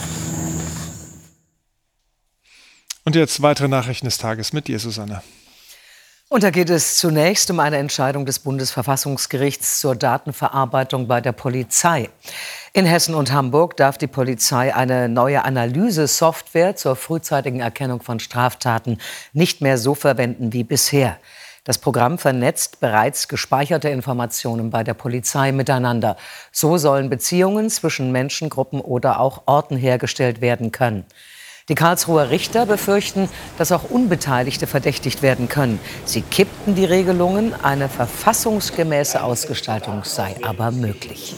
Und 3.05 3.17
jetzt 3.17 3.43
weitere 3.43 3.69
Nachrichten 3.69 4.07
des 4.07 4.19
Tages 4.19 4.53
mit 4.53 4.69
dir, 4.69 4.79
Susanne. 4.79 5.23
Und 6.33 6.43
da 6.43 6.49
geht 6.49 6.71
es 6.71 6.97
zunächst 6.97 7.51
um 7.51 7.61
eine 7.61 7.77
Entscheidung 7.77 8.25
des 8.25 8.39
Bundesverfassungsgerichts 8.39 9.81
zur 9.81 9.95
Datenverarbeitung 9.95 11.07
bei 11.07 11.21
der 11.21 11.33
Polizei. 11.33 12.09
In 12.73 12.87
Hessen 12.87 13.15
und 13.15 13.33
Hamburg 13.33 13.77
darf 13.77 13.99
die 13.99 14.07
Polizei 14.07 14.75
eine 14.75 15.11
neue 15.11 15.45
Analyse-Software 15.45 16.75
zur 16.75 16.97
frühzeitigen 16.97 17.61
Erkennung 17.61 18.01
von 18.01 18.19
Straftaten 18.19 18.97
nicht 19.35 19.61
mehr 19.61 19.77
so 19.77 19.95
verwenden 19.95 20.55
wie 20.55 20.65
bisher. 20.65 21.19
Das 21.65 21.77
Programm 21.77 22.17
vernetzt 22.17 22.81
bereits 22.81 23.29
gespeicherte 23.29 23.91
Informationen 23.91 24.71
bei 24.71 24.85
der 24.85 24.95
Polizei 24.95 25.53
miteinander. 25.53 26.17
So 26.51 26.79
sollen 26.79 27.11
Beziehungen 27.11 27.69
zwischen 27.69 28.11
Menschengruppen 28.11 28.81
oder 28.81 29.21
auch 29.21 29.43
Orten 29.45 29.77
hergestellt 29.77 30.41
werden 30.41 30.73
können. 30.73 31.05
Die 31.69 31.75
Karlsruher 31.75 32.31
Richter 32.31 32.67
befürchten, 32.67 33.29
dass 33.57 33.71
auch 33.71 33.89
Unbeteiligte 33.89 34.67
verdächtigt 34.67 35.23
werden 35.23 35.49
können. 35.49 35.79
Sie 36.05 36.23
kippten 36.23 36.75
die 36.75 36.85
Regelungen, 36.85 37.55
eine 37.63 37.89
verfassungsgemäße 37.89 39.23
Ausgestaltung 39.23 40.03
sei 40.05 40.35
aber 40.43 40.71
möglich. 40.73 41.37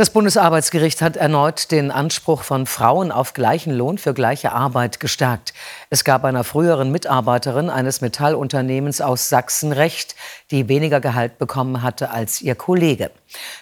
Das 0.00 0.08
Bundesarbeitsgericht 0.08 1.02
hat 1.02 1.18
erneut 1.18 1.70
den 1.70 1.90
Anspruch 1.90 2.42
von 2.42 2.64
Frauen 2.64 3.12
auf 3.12 3.34
gleichen 3.34 3.70
Lohn 3.70 3.98
für 3.98 4.14
gleiche 4.14 4.52
Arbeit 4.52 4.98
gestärkt. 4.98 5.52
Es 5.90 6.04
gab 6.04 6.24
einer 6.24 6.42
früheren 6.42 6.90
Mitarbeiterin 6.90 7.68
eines 7.68 8.00
Metallunternehmens 8.00 9.02
aus 9.02 9.28
Sachsen 9.28 9.72
Recht, 9.72 10.16
die 10.50 10.70
weniger 10.70 11.00
Gehalt 11.00 11.36
bekommen 11.36 11.82
hatte 11.82 12.12
als 12.12 12.40
ihr 12.40 12.54
Kollege. 12.54 13.10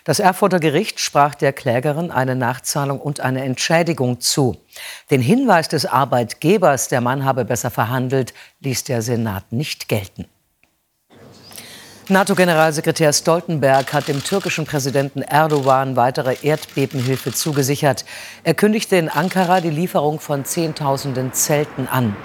Das 0.04 0.20
Erfurter 0.20 0.60
Gericht 0.60 1.00
sprach 1.00 1.34
der 1.34 1.52
Klägerin 1.52 2.12
eine 2.12 2.36
Nachzahlung 2.36 3.00
und 3.00 3.18
eine 3.18 3.42
Entschädigung 3.42 4.20
zu. 4.20 4.58
Den 5.10 5.20
Hinweis 5.20 5.66
des 5.66 5.86
Arbeitgebers, 5.86 6.86
der 6.86 7.00
Mann 7.00 7.24
habe 7.24 7.44
besser 7.46 7.72
verhandelt, 7.72 8.32
ließ 8.60 8.84
der 8.84 9.02
Senat 9.02 9.50
nicht 9.50 9.88
gelten. 9.88 10.28
NATO-Generalsekretär 12.10 13.12
Stoltenberg 13.12 13.92
hat 13.92 14.08
dem 14.08 14.24
türkischen 14.24 14.64
Präsidenten 14.64 15.20
Erdogan 15.20 15.94
weitere 15.94 16.36
Erdbebenhilfe 16.40 17.34
zugesichert. 17.34 18.06
Er 18.44 18.54
kündigte 18.54 18.96
in 18.96 19.10
Ankara 19.10 19.60
die 19.60 19.68
Lieferung 19.68 20.18
von 20.18 20.46
Zehntausenden 20.46 21.34
Zelten 21.34 21.86
an. 21.86 22.16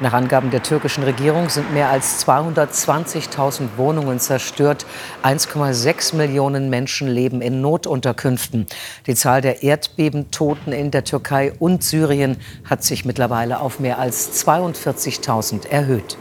Nach 0.00 0.12
Angaben 0.12 0.52
der 0.52 0.62
türkischen 0.62 1.02
Regierung 1.02 1.48
sind 1.48 1.74
mehr 1.74 1.88
als 1.88 2.24
220.000 2.24 3.70
Wohnungen 3.76 4.20
zerstört. 4.20 4.86
1,6 5.24 6.14
Millionen 6.14 6.70
Menschen 6.70 7.08
leben 7.08 7.42
in 7.42 7.60
Notunterkünften. 7.60 8.66
Die 9.08 9.16
Zahl 9.16 9.40
der 9.40 9.64
Erdbebentoten 9.64 10.72
in 10.72 10.92
der 10.92 11.02
Türkei 11.02 11.52
und 11.58 11.82
Syrien 11.82 12.36
hat 12.70 12.84
sich 12.84 13.04
mittlerweile 13.04 13.58
auf 13.58 13.80
mehr 13.80 13.98
als 13.98 14.46
42.000 14.46 15.66
erhöht. 15.68 16.16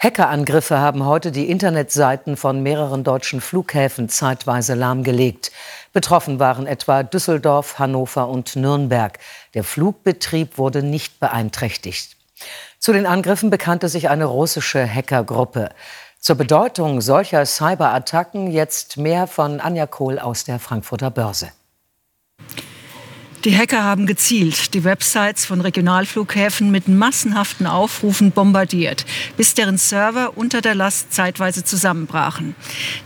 Hackerangriffe 0.00 0.78
haben 0.78 1.04
heute 1.04 1.32
die 1.32 1.50
Internetseiten 1.50 2.36
von 2.36 2.62
mehreren 2.62 3.02
deutschen 3.02 3.40
Flughäfen 3.40 4.08
zeitweise 4.08 4.74
lahmgelegt. 4.74 5.50
Betroffen 5.92 6.38
waren 6.38 6.68
etwa 6.68 7.02
Düsseldorf, 7.02 7.80
Hannover 7.80 8.28
und 8.28 8.54
Nürnberg. 8.54 9.18
Der 9.54 9.64
Flugbetrieb 9.64 10.56
wurde 10.56 10.84
nicht 10.84 11.18
beeinträchtigt. 11.18 12.16
Zu 12.78 12.92
den 12.92 13.06
Angriffen 13.06 13.50
bekannte 13.50 13.88
sich 13.88 14.08
eine 14.08 14.26
russische 14.26 14.86
Hackergruppe. 14.86 15.70
Zur 16.20 16.36
Bedeutung 16.36 17.00
solcher 17.00 17.44
Cyberattacken 17.44 18.52
jetzt 18.52 18.98
mehr 18.98 19.26
von 19.26 19.58
Anja 19.58 19.88
Kohl 19.88 20.20
aus 20.20 20.44
der 20.44 20.60
Frankfurter 20.60 21.10
Börse. 21.10 21.48
Die 23.44 23.56
Hacker 23.56 23.84
haben 23.84 24.06
gezielt 24.06 24.74
die 24.74 24.82
Websites 24.82 25.46
von 25.46 25.60
Regionalflughäfen 25.60 26.72
mit 26.72 26.88
massenhaften 26.88 27.68
Aufrufen 27.68 28.32
bombardiert, 28.32 29.06
bis 29.36 29.54
deren 29.54 29.78
Server 29.78 30.36
unter 30.36 30.60
der 30.60 30.74
Last 30.74 31.12
zeitweise 31.12 31.62
zusammenbrachen. 31.62 32.56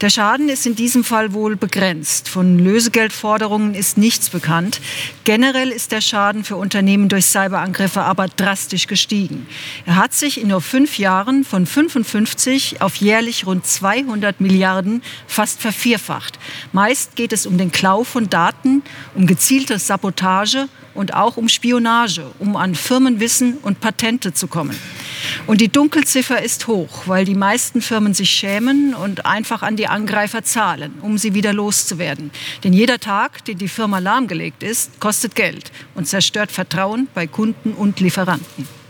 Der 0.01 0.09
Schaden 0.09 0.49
ist 0.49 0.65
in 0.65 0.75
diesem 0.75 1.05
Fall 1.05 1.35
wohl 1.35 1.57
begrenzt. 1.57 2.31
Von 2.31 2.59
Lösegeldforderungen 2.59 3.75
ist 3.75 3.99
nichts 3.99 4.31
bekannt. 4.31 4.81
Generell 5.25 5.69
ist 5.69 5.93
der 5.93 6.01
Schaden 6.01 6.45
für 6.45 6.57
Unternehmen 6.57 7.11
durch 7.11 7.27
Cyberangriffe 7.27 8.01
aber 8.01 8.29
drastisch 8.29 8.87
gestiegen. 8.87 9.47
Er 9.85 9.97
hat 9.97 10.15
sich 10.15 10.41
in 10.41 10.49
nur 10.49 10.63
fünf 10.63 10.97
Jahren 10.97 11.45
von 11.45 11.67
55 11.67 12.81
auf 12.81 12.97
jährlich 12.97 13.45
rund 13.45 13.67
200 13.67 14.41
Milliarden 14.41 15.03
fast 15.27 15.61
vervierfacht. 15.61 16.39
Meist 16.73 17.17
geht 17.17 17.35
es 17.35 17.45
um 17.45 17.59
den 17.59 17.71
Klau 17.71 18.03
von 18.03 18.31
Daten, 18.31 18.83
um 19.15 19.27
gezielte 19.27 19.79
Sabotage 19.79 20.22
Sabotage 20.23 20.69
und 20.95 21.15
auch 21.15 21.37
um 21.37 21.49
Spionage, 21.49 22.25
um 22.39 22.57
an 22.57 22.75
Firmenwissen 22.75 23.59
und 23.59 23.81
Patente 23.81 24.33
zu 24.33 24.47
kommen. 24.47 24.77
Und 25.47 25.61
die 25.61 25.69
Dunkelziffer 25.69 26.43
ist 26.43 26.67
hoch, 26.67 27.05
weil 27.07 27.25
die 27.25 27.35
meisten 27.35 27.81
Firmen 27.81 28.15
sich 28.15 28.31
schämen 28.31 28.95
und 28.95 29.27
einfach 29.27 29.63
an 29.63 29.77
die 29.77 29.87
Angreifer 29.87 30.43
zahlen, 30.43 30.95
um 31.03 31.19
sie 31.19 31.35
wieder 31.35 31.53
loszuwerden. 31.53 32.31
Denn 32.63 32.73
jeder 32.73 32.99
Tag, 32.99 33.45
den 33.45 33.59
die 33.59 33.69
Firma 33.69 33.99
lahmgelegt 33.99 34.63
ist, 34.63 35.01
kostet 35.01 35.35
Geld 35.35 35.73
und 35.95 36.07
zerstört 36.07 36.53
Vertrauen 36.53 37.09
bei 37.15 37.27
Kunden 37.27 37.73
und 37.73 38.01
Lieferanten. 38.01 38.82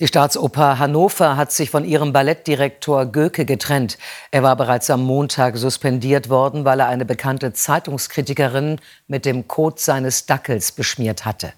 Die 0.00 0.06
Staatsoper 0.06 0.78
Hannover 0.78 1.36
hat 1.36 1.52
sich 1.52 1.68
von 1.68 1.84
ihrem 1.84 2.14
Ballettdirektor 2.14 3.04
Göke 3.04 3.44
getrennt. 3.44 3.98
Er 4.30 4.42
war 4.42 4.56
bereits 4.56 4.88
am 4.88 5.02
Montag 5.02 5.58
suspendiert 5.58 6.30
worden, 6.30 6.64
weil 6.64 6.80
er 6.80 6.88
eine 6.88 7.04
bekannte 7.04 7.52
Zeitungskritikerin 7.52 8.80
mit 9.08 9.26
dem 9.26 9.46
Kot 9.46 9.78
seines 9.78 10.24
Dackels 10.24 10.72
beschmiert 10.72 11.26
hatte. 11.26 11.52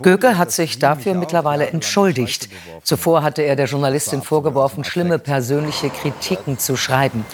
Göke 0.00 0.38
hat 0.38 0.52
sich 0.52 0.78
dafür 0.78 1.12
mittlerweile 1.12 1.66
entschuldigt. 1.66 2.48
Zuvor 2.82 3.22
hatte 3.22 3.42
er 3.42 3.56
der 3.56 3.66
Journalistin 3.66 4.22
vorgeworfen, 4.22 4.82
schlimme 4.82 5.18
persönliche 5.18 5.90
Kritiken 5.90 6.58
zu 6.58 6.78
schreiben. 6.78 7.26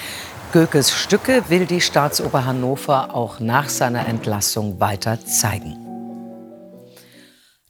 Gökes 0.52 0.90
Stücke 0.90 1.44
will 1.48 1.66
die 1.66 1.80
Staatsoper 1.80 2.44
Hannover 2.44 3.14
auch 3.14 3.38
nach 3.38 3.68
seiner 3.68 4.08
Entlassung 4.08 4.80
weiter 4.80 5.24
zeigen. 5.24 5.85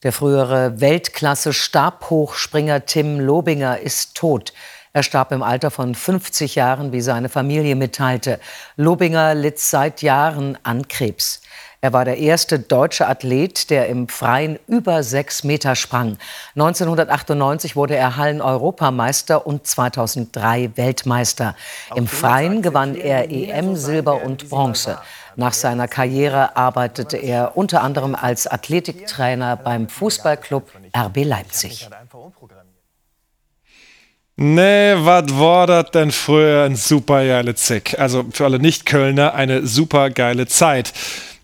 Der 0.06 0.12
frühere 0.12 0.80
Weltklasse-Stabhochspringer 0.80 2.86
Tim 2.86 3.18
Lobinger 3.18 3.80
ist 3.80 4.14
tot. 4.14 4.52
Er 4.92 5.02
starb 5.02 5.32
im 5.32 5.42
Alter 5.42 5.72
von 5.72 5.96
50 5.96 6.54
Jahren, 6.54 6.92
wie 6.92 7.00
seine 7.00 7.28
Familie 7.28 7.74
mitteilte. 7.74 8.38
Lobinger 8.76 9.34
litt 9.34 9.58
seit 9.58 10.02
Jahren 10.02 10.56
an 10.62 10.86
Krebs. 10.86 11.40
Er 11.80 11.92
war 11.92 12.04
der 12.04 12.18
erste 12.18 12.58
deutsche 12.58 13.06
Athlet, 13.06 13.70
der 13.70 13.88
im 13.88 14.08
Freien 14.08 14.58
über 14.66 15.02
sechs 15.02 15.44
Meter 15.44 15.76
sprang. 15.76 16.18
1998 16.54 17.76
wurde 17.76 17.96
er 17.96 18.16
Hallen-Europameister 18.16 19.46
und 19.46 19.66
2003 19.66 20.72
Weltmeister. 20.76 21.54
Im 21.94 22.06
Freien 22.06 22.62
gewann 22.62 22.94
er 22.94 23.30
EM, 23.30 23.76
Silber 23.76 24.22
und 24.22 24.48
Bronze. 24.48 24.98
Nach 25.36 25.52
seiner 25.52 25.86
Karriere 25.86 26.56
arbeitete 26.56 27.18
er 27.18 27.56
unter 27.56 27.82
anderem 27.82 28.14
als 28.14 28.46
Athletiktrainer 28.46 29.56
beim 29.56 29.88
Fußballclub 29.88 30.72
RB 30.96 31.24
Leipzig. 31.24 31.88
Nee, 34.38 34.94
was 34.98 35.38
war 35.38 35.66
das 35.66 35.90
denn 35.92 36.10
früher 36.10 36.64
ein 36.64 36.76
super 36.76 37.24
geile 37.26 37.54
Zick? 37.54 37.98
Also 37.98 38.24
für 38.32 38.44
alle 38.44 38.58
Nicht-Kölner 38.58 39.34
eine 39.34 39.66
super 39.66 40.10
geile 40.10 40.46
Zeit. 40.46 40.92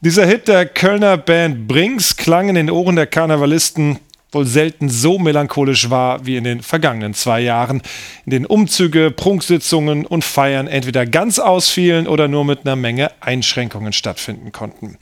Dieser 0.05 0.27
Hit 0.27 0.49
der 0.49 0.67
Kölner 0.67 1.17
Band 1.17 1.69
Brinks 1.69 2.17
klang 2.17 2.49
in 2.49 2.57
den 2.57 2.73
Ohren 2.73 2.97
der 2.97 3.07
Karnevalisten 3.07 4.01
wohl 4.33 4.47
selten 4.47 4.89
so 4.89 5.17
melancholisch 5.17 5.91
war 5.91 6.27
wie 6.27 6.37
in 6.37 6.43
den 6.43 6.61
vergangenen 6.61 7.15
zwei 7.15 7.41
Jahren, 7.41 7.83
in 8.27 8.31
denen 8.31 8.47
Umzüge, 8.47 9.13
Prunksitzungen 9.13 10.05
und 10.05 10.25
Feiern 10.25 10.67
entweder 10.67 11.07
ganz 11.07 11.39
ausfielen 11.39 12.09
oder 12.09 12.27
nur 12.27 12.45
mit 12.45 12.67
einer 12.67 12.75
Menge 12.75 13.13
Einschränkungen 13.21 13.93
stattfinden 13.93 14.51
konnten. 14.51 14.99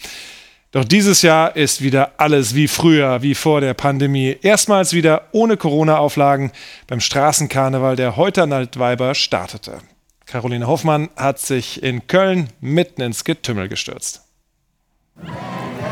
Doch 0.70 0.84
dieses 0.84 1.22
Jahr 1.22 1.56
ist 1.56 1.80
wieder 1.80 2.12
alles 2.18 2.54
wie 2.54 2.68
früher, 2.68 3.22
wie 3.22 3.34
vor 3.34 3.62
der 3.62 3.72
Pandemie. 3.72 4.36
Erstmals 4.42 4.92
wieder 4.92 5.28
ohne 5.32 5.56
Corona-Auflagen 5.56 6.52
beim 6.88 7.00
Straßenkarneval, 7.00 7.96
der 7.96 8.16
heute 8.16 8.42
an 8.42 8.52
Altweiber 8.52 9.14
startete. 9.14 9.78
Caroline 10.26 10.66
Hoffmann 10.66 11.08
hat 11.16 11.38
sich 11.38 11.82
in 11.82 12.06
Köln 12.06 12.50
mitten 12.60 13.00
ins 13.00 13.24
Getümmel 13.24 13.70
gestürzt. 13.70 14.26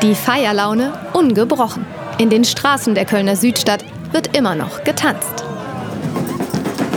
Die 0.02 0.14
Feierlaune 0.14 0.92
ungebrochen. 1.12 1.84
In 2.18 2.30
den 2.30 2.44
Straßen 2.44 2.94
der 2.94 3.04
Kölner 3.04 3.34
Südstadt 3.34 3.84
wird 4.12 4.36
immer 4.36 4.54
noch 4.54 4.84
getanzt. 4.84 5.44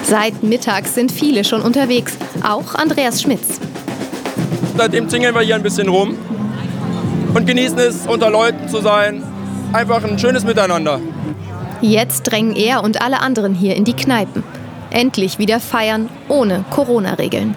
Seit 0.04 0.44
mittags 0.44 0.94
sind 0.94 1.12
viele 1.12 1.44
schon 1.44 1.64
unterwegs, 1.64 2.16
auch 2.44 2.76
Andreas 2.76 3.24
Schmitz. 3.24 3.60
Seitdem 4.78 5.10
zingeln 5.10 5.34
wir 5.34 5.42
hier 5.42 5.56
ein 5.56 5.64
bisschen 5.64 5.90
rum 5.90 6.16
und 7.34 7.48
genießen 7.48 7.80
es, 7.80 8.06
unter 8.06 8.30
Leuten 8.30 8.70
zu 8.70 8.82
sein. 8.82 9.24
Einfach 9.74 10.04
ein 10.04 10.20
schönes 10.20 10.44
Miteinander. 10.44 11.00
Jetzt 11.82 12.24
drängen 12.24 12.56
er 12.56 12.84
und 12.84 13.02
alle 13.02 13.22
anderen 13.22 13.56
hier 13.56 13.76
in 13.76 13.84
die 13.84 13.96
Kneipen. 13.96 14.44
Endlich 14.92 15.40
wieder 15.40 15.60
feiern 15.60 16.08
ohne 16.28 16.66
Corona-Regeln. 16.70 17.56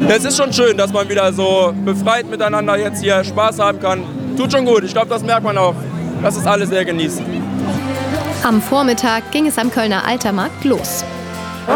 Es 0.00 0.24
ist 0.24 0.36
schon 0.36 0.52
schön, 0.52 0.76
dass 0.76 0.92
man 0.92 1.08
wieder 1.08 1.32
so 1.32 1.74
befreit 1.84 2.26
miteinander 2.28 2.76
jetzt 2.78 3.02
hier 3.02 3.22
Spaß 3.24 3.58
haben 3.58 3.80
kann. 3.80 4.04
Tut 4.36 4.52
schon 4.52 4.64
gut. 4.64 4.84
Ich 4.84 4.92
glaube, 4.92 5.08
das 5.08 5.22
merkt 5.22 5.42
man 5.42 5.58
auch, 5.58 5.74
dass 6.22 6.36
es 6.36 6.46
alle 6.46 6.66
sehr 6.66 6.84
genießen. 6.84 7.24
Am 8.44 8.62
Vormittag 8.62 9.30
ging 9.32 9.46
es 9.46 9.58
am 9.58 9.70
Kölner 9.70 10.04
Altermarkt 10.06 10.64
los. 10.64 11.04
Drei, 11.66 11.74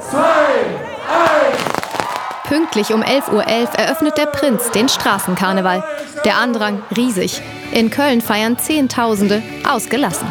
zwei, 0.00 0.20
eins. 1.08 1.74
Pünktlich 2.48 2.92
um 2.92 3.02
11.11 3.02 3.32
Uhr 3.32 3.42
.11 3.46 3.76
eröffnet 3.76 4.18
der 4.18 4.26
Prinz 4.26 4.70
den 4.70 4.88
Straßenkarneval. 4.88 5.84
Der 6.24 6.38
Andrang 6.38 6.82
riesig. 6.96 7.42
In 7.72 7.90
Köln 7.90 8.20
feiern 8.20 8.58
Zehntausende 8.58 9.42
ausgelassen. 9.70 10.26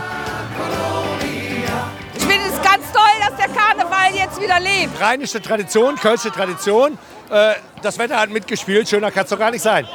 Jetzt 4.34 4.42
wieder 4.42 4.60
lebt. 4.60 5.00
Rheinische 5.00 5.40
Tradition, 5.40 5.96
kölsche 5.96 6.32
Tradition. 6.32 6.98
Äh, 7.30 7.54
das 7.84 8.00
Wetter 8.00 8.20
hat 8.20 8.32
mitgespielt, 8.32 8.90
schöner 8.90 9.12
kann 9.12 9.26
es 9.26 9.30
doch 9.30 9.38
gar 9.38 9.52
nicht 9.52 9.62
sein. 9.62 9.88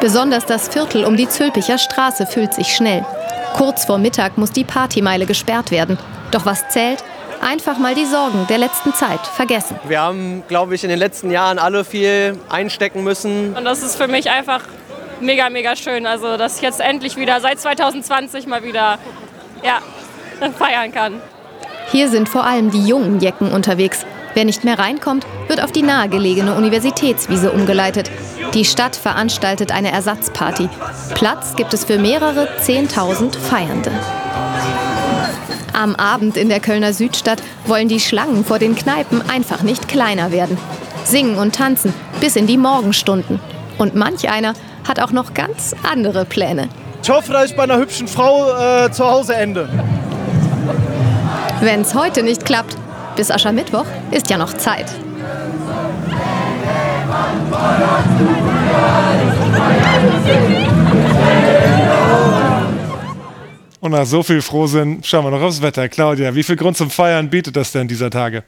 Besonders 0.00 0.44
das 0.44 0.68
Viertel 0.68 1.04
um 1.04 1.16
die 1.16 1.28
Zülpicher 1.28 1.78
Straße 1.78 2.26
füllt 2.26 2.52
sich 2.52 2.74
schnell. 2.74 3.06
Kurz 3.54 3.84
vor 3.84 3.98
Mittag 3.98 4.38
muss 4.38 4.50
die 4.50 4.64
Partymeile 4.64 5.24
gesperrt 5.24 5.70
werden. 5.70 5.98
Doch 6.32 6.46
was 6.46 6.68
zählt? 6.68 7.04
Einfach 7.40 7.78
mal 7.78 7.94
die 7.94 8.06
Sorgen 8.06 8.44
der 8.48 8.58
letzten 8.58 8.92
Zeit 8.92 9.24
vergessen. 9.24 9.78
Wir 9.84 10.00
haben, 10.00 10.42
glaube 10.48 10.74
ich, 10.74 10.82
in 10.82 10.90
den 10.90 10.98
letzten 10.98 11.30
Jahren 11.30 11.60
alle 11.60 11.84
viel 11.84 12.40
einstecken 12.48 13.04
müssen. 13.04 13.54
Und 13.56 13.64
das 13.64 13.84
ist 13.84 13.94
für 13.94 14.08
mich 14.08 14.28
einfach 14.30 14.62
mega, 15.20 15.48
mega 15.48 15.76
schön. 15.76 16.06
Also, 16.06 16.36
dass 16.36 16.56
ich 16.56 16.62
jetzt 16.62 16.80
endlich 16.80 17.16
wieder 17.16 17.40
seit 17.40 17.60
2020 17.60 18.48
mal 18.48 18.64
wieder 18.64 18.98
ja, 19.62 19.78
feiern 20.58 20.90
kann. 20.90 21.22
Hier 21.92 22.08
sind 22.08 22.28
vor 22.28 22.44
allem 22.44 22.70
die 22.70 22.86
jungen 22.86 23.18
Jecken 23.18 23.50
unterwegs. 23.50 24.06
Wer 24.34 24.44
nicht 24.44 24.62
mehr 24.62 24.78
reinkommt, 24.78 25.26
wird 25.48 25.60
auf 25.60 25.72
die 25.72 25.82
nahegelegene 25.82 26.54
Universitätswiese 26.54 27.50
umgeleitet. 27.50 28.10
Die 28.54 28.64
Stadt 28.64 28.94
veranstaltet 28.94 29.72
eine 29.72 29.90
Ersatzparty. 29.90 30.68
Platz 31.14 31.56
gibt 31.56 31.74
es 31.74 31.84
für 31.84 31.98
mehrere 31.98 32.48
10.000 32.62 33.36
Feiernde. 33.36 33.90
Am 35.72 35.96
Abend 35.96 36.36
in 36.36 36.48
der 36.48 36.60
Kölner 36.60 36.92
Südstadt 36.92 37.42
wollen 37.66 37.88
die 37.88 38.00
Schlangen 38.00 38.44
vor 38.44 38.60
den 38.60 38.76
Kneipen 38.76 39.28
einfach 39.28 39.62
nicht 39.62 39.88
kleiner 39.88 40.30
werden. 40.30 40.58
Singen 41.04 41.38
und 41.38 41.56
tanzen 41.56 41.92
bis 42.20 42.36
in 42.36 42.46
die 42.46 42.58
Morgenstunden. 42.58 43.40
Und 43.78 43.96
manch 43.96 44.28
einer 44.28 44.54
hat 44.86 45.00
auch 45.00 45.10
noch 45.10 45.34
ganz 45.34 45.74
andere 45.82 46.24
Pläne. 46.24 46.68
Ich 47.02 47.10
hoffe, 47.10 47.32
dass 47.32 47.50
ich 47.50 47.56
bei 47.56 47.64
einer 47.64 47.78
hübschen 47.78 48.06
Frau 48.06 48.46
äh, 48.52 48.92
zu 48.92 49.04
Hause 49.04 49.34
ende. 49.34 49.68
Wenn 51.60 51.82
es 51.82 51.94
heute 51.94 52.22
nicht 52.22 52.46
klappt, 52.46 52.74
bis 53.16 53.30
Aschermittwoch 53.30 53.84
ist 54.10 54.30
ja 54.30 54.38
noch 54.38 54.54
Zeit. 54.54 54.86
Und 63.80 63.92
nach 63.92 64.06
so 64.06 64.22
viel 64.22 64.40
Frohsinn 64.40 65.02
schauen 65.02 65.24
wir 65.24 65.30
noch 65.30 65.42
aufs 65.42 65.60
Wetter. 65.60 65.88
Claudia, 65.90 66.34
wie 66.34 66.42
viel 66.42 66.56
Grund 66.56 66.78
zum 66.78 66.90
Feiern 66.90 67.28
bietet 67.28 67.56
das 67.56 67.72
denn 67.72 67.88
dieser 67.88 68.10
Tage? 68.10 68.42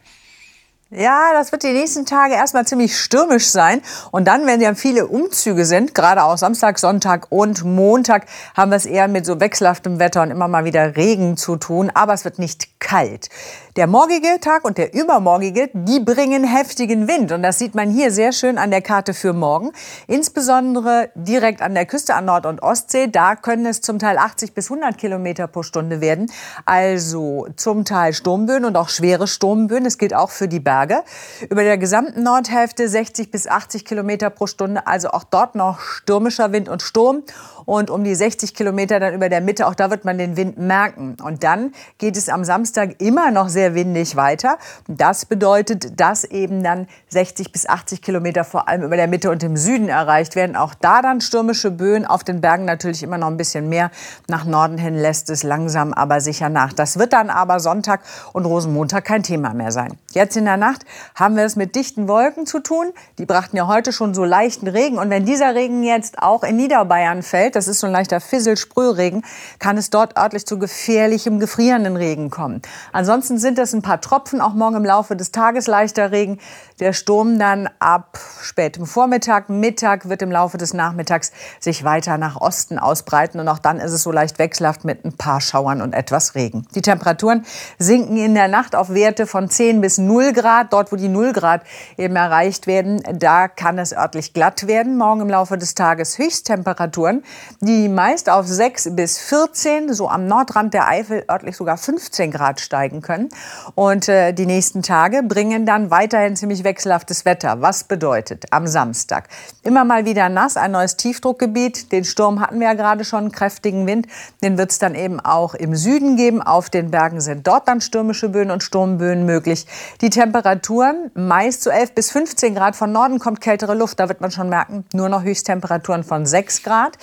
Ja, 0.95 1.33
das 1.33 1.53
wird 1.53 1.63
die 1.63 1.73
nächsten 1.73 2.05
Tage 2.05 2.35
erstmal 2.35 2.67
ziemlich 2.67 2.99
stürmisch 2.99 3.47
sein. 3.47 3.81
Und 4.11 4.29
dann, 4.29 4.47
wenn 4.47 4.61
ja 4.61 4.75
viele 4.75 5.07
Umzüge 5.07 5.65
sind, 5.65 5.95
gerade 5.95 6.23
auch 6.23 6.37
Samstag, 6.37 6.79
Sonntag 6.79 7.29
und 7.31 7.65
Montag, 7.65 8.27
haben 8.55 8.71
wir 8.71 8.77
es 8.77 8.85
eher 8.85 9.09
mit 9.09 9.25
so 9.25 9.41
wechselhaftem 9.41 9.99
Wetter 9.99 10.21
und 10.21 10.31
immer 10.31 10.49
mal 10.49 10.67
wieder 10.67 10.95
Regen 10.95 11.39
zu 11.39 11.57
tun. 11.57 11.91
Aber 11.95 12.13
es 12.13 12.27
wird 12.27 12.39
nicht 12.39 12.72
kalt. 12.83 13.31
Der 13.77 13.87
morgige 13.87 14.39
Tag 14.39 14.67
und 14.67 14.77
der 14.77 14.93
übermorgige, 14.93 15.71
die 15.73 15.99
bringen 15.99 16.45
heftigen 16.45 17.09
Wind. 17.09 17.33
Und 17.33 17.43
das 17.43 17.59
sieht 17.59 17.75
man 17.75 17.89
hier 17.89 18.11
sehr 18.11 18.33
schön 18.33 18.59
an 18.59 18.71
der 18.71 18.83
Karte 18.83 19.15
für 19.15 19.33
morgen. 19.33 19.71
Insbesondere 20.09 21.09
direkt 21.15 21.63
an 21.63 21.73
der 21.73 21.87
Küste 21.87 22.15
an 22.15 22.27
Nord- 22.27 22.45
und 22.45 22.63
Ostsee. 22.63 23.07
Da 23.07 23.35
können 23.35 23.65
es 23.65 23.81
zum 23.81 23.99
Teil 23.99 24.19
80 24.19 24.53
bis 24.53 24.71
100 24.71 24.99
Kilometer 24.99 25.47
pro 25.47 25.63
Stunde 25.63 26.03
werden. 26.03 26.31
Also 26.67 27.47
zum 27.57 27.87
Teil 27.87 28.13
Sturmböen 28.13 28.67
und 28.67 28.77
auch 28.77 28.91
schwere 28.91 29.27
Sturmböen. 29.27 29.85
Das 29.85 29.97
gilt 29.97 30.13
auch 30.13 30.31
für 30.31 30.49
die 30.49 30.61
Berge. 30.61 31.03
Über 31.49 31.63
der 31.63 31.79
gesamten 31.79 32.23
Nordhälfte 32.23 32.87
60 32.89 33.31
bis 33.31 33.47
80 33.47 33.87
Kilometer 33.87 34.29
pro 34.29 34.47
Stunde. 34.47 34.87
Also 34.87 35.09
auch 35.09 35.25
dort 35.25 35.55
noch 35.55 35.81
stürmischer 35.81 36.53
Wind 36.53 36.69
und 36.69 36.83
Sturm 36.83 37.23
und 37.65 37.91
um 37.91 38.05
die 38.05 38.15
60 38.15 38.55
Kilometer 38.55 39.01
dann 39.01 39.15
über 39.15 39.29
der 39.29 39.41
Mitte. 39.41 39.67
Auch 39.67 39.75
da 39.75 39.91
wird 39.91 40.05
man 40.05 40.19
den 40.19 40.37
Wind 40.37 40.59
merken. 40.59 41.17
Und 41.23 41.45
dann 41.45 41.73
geht 41.99 42.17
es 42.17 42.29
am 42.29 42.45
Samstag 42.45 43.01
immer 43.01 43.31
noch 43.31 43.49
sehr 43.49 43.75
windig 43.75 44.17
weiter. 44.17 44.59
Das 44.89 45.27
bedeutet, 45.27 46.01
dass 46.01 46.25
eben 46.25 46.63
dann 46.63 46.87
60 47.09 47.53
bis 47.53 47.69
80 47.69 48.03
Kilometer 48.03 48.45
vor 48.45 48.69
allem 48.69 48.83
über 48.83 48.97
der 48.97 49.09
Mitte 49.09 49.31
und 49.31 49.43
im 49.43 49.57
Süden 49.57 49.89
erreicht 49.89 50.37
werden. 50.37 50.57
Auch 50.57 50.75
da 50.75 51.03
dann 51.03 51.21
stürmische 51.21 51.71
Böen, 51.71 52.07
auf 52.07 52.25
den 52.25 52.41
Bergen 52.41 52.65
natürlich 52.65 53.03
immer 53.03 53.19
noch 53.19 53.29
ein 53.29 53.37
bisschen 53.37 53.69
mehr. 53.69 53.91
Nach 54.29 54.45
Norden 54.45 54.79
hin 54.79 54.95
lässt 54.95 55.31
es 55.31 55.43
langsam 55.43 55.93
aber 55.93 56.21
sicher 56.21 56.49
nach. 56.49 56.73
Das 56.73 56.99
wird 56.99 57.13
dann 57.13 57.31
aber 57.31 57.61
Sonntag 57.61 58.01
und 58.33 58.45
Rosenmontag 58.45 59.05
kein 59.05 59.23
Thema 59.23 59.55
mehr 59.55 59.73
sein. 59.73 59.97
Jetzt 60.13 60.37
in 60.37 60.45
der 60.45 60.57
Nacht 60.57 60.85
haben 61.15 61.37
wir 61.37 61.45
es 61.45 61.57
mit 61.57 61.75
dichten 61.75 62.09
Wolken 62.09 62.47
zu 62.47 62.61
tun. 62.61 62.93
Die 63.19 63.27
brachten 63.27 63.57
ja 63.57 63.67
heute 63.67 63.93
schon 63.93 64.15
so 64.15 64.25
leichten 64.25 64.69
Regen. 64.69 64.99
Und 64.99 65.11
wenn 65.11 65.25
dieser 65.25 65.55
Regen 65.55 65.83
jetzt 65.83 66.23
auch 66.23 66.43
in 66.43 66.57
Niederbayern 66.57 67.23
fällt, 67.23 67.52
das 67.55 67.69
ist 67.69 67.81
so 67.81 67.87
ein 67.87 67.93
leichter 67.93 68.21
Fissel-Sprühregen, 68.21 69.25
kann 69.59 69.77
es 69.77 69.91
dort 69.91 70.17
örtlich 70.17 70.47
zu 70.47 70.59
gefährlichem, 70.59 71.39
gefrierenden 71.39 71.97
Regen 71.97 72.31
kommen. 72.31 72.63
Ansonsten 72.93 73.39
sind 73.39 73.59
das 73.59 73.73
ein 73.73 73.83
paar 73.83 74.01
Tropfen, 74.01 74.41
auch 74.41 74.55
morgen 74.55 74.77
im 74.77 74.85
Laufe 74.85 75.17
des 75.17 75.33
Tages 75.33 75.67
leichter 75.67 76.13
Regen. 76.13 76.39
Der 76.81 76.93
Sturm 76.93 77.39
dann 77.39 77.69
ab 77.79 78.19
spätem 78.43 78.87
Vormittag, 78.87 79.49
Mittag 79.49 80.09
wird 80.09 80.23
im 80.23 80.33
Laufe 80.33 80.59
des 80.59 80.75
Nachmittags 80.75 81.33
sich 81.61 81.85
weiter 81.85 82.19
nach 82.19 82.41
Osten 82.41 82.79
ausbreiten. 82.79 83.41
Und 83.41 83.49
auch 83.49 83.59
dann 83.59 83.79
ist 83.79 83.93
es 83.93 84.03
so 84.03 84.11
leicht 84.11 84.39
wechselhaft 84.39 84.85
mit 84.85 85.05
ein 85.05 85.17
paar 85.17 85.41
Schauern 85.41 85.81
und 85.83 85.93
etwas 85.93 86.35
Regen. 86.35 86.67
Die 86.75 86.83
Temperaturen 86.83 87.45
sinken 87.79 88.17
in 88.17 88.35
der 88.35 88.49
Nacht 88.49 88.75
auf 88.75 88.91
Werte 88.91 89.27
von 89.27 89.49
10 89.49 89.81
bis 89.81 89.99
0 89.99 90.33
Grad. 90.33 90.73
Dort, 90.73 90.93
wo 90.93 90.97
die 90.97 91.09
0 91.09 91.33
Grad 91.33 91.63
eben 91.97 92.17
erreicht 92.17 92.67
werden, 92.67 93.03
da 93.13 93.49
kann 93.49 93.79
es 93.79 93.93
örtlich 93.93 94.33
glatt 94.33 94.67
werden. 94.67 94.97
Morgen 94.97 95.21
im 95.21 95.31
Laufe 95.31 95.59
des 95.59 95.75
Tages 95.75 96.19
Höchsttemperaturen 96.19 97.23
die 97.61 97.89
meist 97.89 98.29
auf 98.29 98.47
6 98.47 98.97
bis 98.97 99.19
14, 99.19 99.93
so 99.93 100.09
am 100.09 100.27
Nordrand 100.27 100.75
der 100.75 100.89
Eifel 100.89 101.25
örtlich 101.31 101.57
sogar 101.57 101.77
15 101.77 102.31
Grad 102.31 102.61
steigen 102.61 103.03
können. 103.03 103.29
Und 103.75 104.09
äh, 104.09 104.33
die 104.33 104.47
nächsten 104.47 104.83
Tage 104.83 105.23
bringen 105.23 105.67
dann 105.67 105.91
weiterhin 105.91 106.37
ziemlich 106.37 106.65
wechselhaftes 106.65 107.25
Wetter. 107.25 107.61
Was 107.61 107.85
bedeutet 107.85 108.47
am 108.51 108.67
Samstag? 108.67 109.29
Immer 109.63 109.85
mal 109.85 110.05
wieder 110.05 110.29
nass, 110.29 110.57
ein 110.57 110.73
neues 110.73 110.97
Tiefdruckgebiet. 110.97 111.93
Den 111.93 112.05
Sturm 112.05 112.41
hatten 112.41 112.61
wir 112.61 112.69
ja 112.69 112.75
gerade 112.75 113.05
schon, 113.05 113.33
kräftigen 113.33 113.87
Wind. 113.87 114.07
Den 114.43 114.59
wird 114.59 114.71
es 114.71 114.79
dann 114.79 114.95
eben 114.95 115.21
auch 115.21 115.55
im 115.55 115.75
Süden 115.75 116.17
geben. 116.17 116.43
Auf 116.43 116.71
den 116.71 116.91
Bergen 116.91 117.21
sind 117.21 117.47
dort 117.47 117.69
dann 117.69 117.81
stürmische 117.81 118.29
Böen 118.29 118.51
und 118.51 118.63
Sturmböen 118.63 119.25
möglich. 119.25 119.67
Die 120.01 120.11
Temperaturen 120.11 121.11
meist 121.15 121.63
zu 121.63 121.71
so 121.71 121.71
11 121.71 121.95
bis 121.95 122.11
15 122.11 122.55
Grad. 122.55 122.77
Von 122.77 122.93
Norden 122.93 123.19
kommt 123.19 123.41
kältere 123.41 123.75
Luft. 123.75 124.01
Da 124.01 124.09
wird 124.09 124.21
man 124.21 124.31
schon 124.31 124.49
merken, 124.49 124.85
nur 124.93 125.09
noch 125.09 125.23
Höchsttemperaturen 125.23 126.05
von 126.05 126.27
6 126.27 126.63
Grad. 126.63 126.99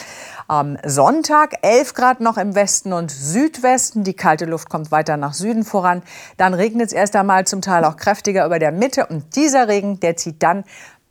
Am 0.47 0.77
Sonntag 0.85 1.57
11 1.61 1.93
Grad 1.93 2.21
noch 2.21 2.37
im 2.37 2.55
Westen 2.55 2.93
und 2.93 3.11
Südwesten. 3.11 4.03
Die 4.03 4.13
kalte 4.13 4.45
Luft 4.45 4.69
kommt 4.69 4.91
weiter 4.91 5.17
nach 5.17 5.33
Süden 5.33 5.63
voran. 5.63 6.03
Dann 6.37 6.53
regnet 6.53 6.87
es 6.87 6.93
erst 6.93 7.15
einmal 7.15 7.45
zum 7.45 7.61
Teil 7.61 7.85
auch 7.85 7.97
kräftiger 7.97 8.45
über 8.45 8.59
der 8.59 8.71
Mitte. 8.71 9.05
Und 9.05 9.35
dieser 9.35 9.67
Regen, 9.67 9.99
der 9.99 10.17
zieht 10.17 10.41
dann 10.43 10.63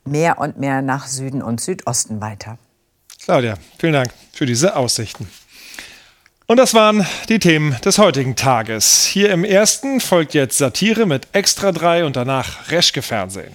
mehr 0.04 0.38
und 0.38 0.58
mehr 0.58 0.82
nach 0.82 1.06
Süden 1.06 1.42
und 1.42 1.60
Südosten 1.60 2.20
weiter. 2.20 2.58
Claudia, 3.22 3.54
vielen 3.78 3.92
Dank 3.92 4.10
für 4.32 4.46
diese 4.46 4.76
Aussichten. 4.76 5.28
Und 6.46 6.56
das 6.56 6.72
waren 6.72 7.06
die 7.28 7.38
Themen 7.38 7.76
des 7.84 7.98
heutigen 7.98 8.34
Tages. 8.34 9.04
Hier 9.04 9.30
im 9.30 9.44
ersten 9.44 10.00
folgt 10.00 10.32
jetzt 10.32 10.56
Satire 10.56 11.04
mit 11.04 11.28
Extra 11.32 11.72
3 11.72 12.06
und 12.06 12.16
danach 12.16 12.70
Reschke 12.70 13.02
Fernsehen. 13.02 13.52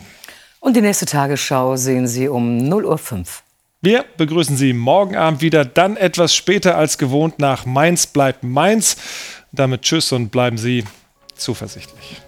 Und 0.59 0.75
die 0.75 0.81
nächste 0.81 1.07
Tagesschau 1.07 1.75
sehen 1.75 2.07
Sie 2.07 2.29
um 2.29 2.59
0.05 2.59 2.83
Uhr. 2.85 3.25
Wir 3.83 4.05
begrüßen 4.15 4.55
Sie 4.55 4.71
morgen 4.71 5.17
Abend 5.17 5.41
wieder, 5.41 5.65
dann 5.65 5.97
etwas 5.97 6.33
später 6.33 6.77
als 6.77 6.97
gewohnt 6.97 7.39
nach 7.39 7.65
Mainz 7.65 8.07
bleibt 8.07 8.41
Mainz. 8.41 8.95
Damit 9.51 9.81
tschüss 9.81 10.13
und 10.13 10.29
bleiben 10.29 10.57
Sie 10.57 10.85
zuversichtlich. 11.35 12.21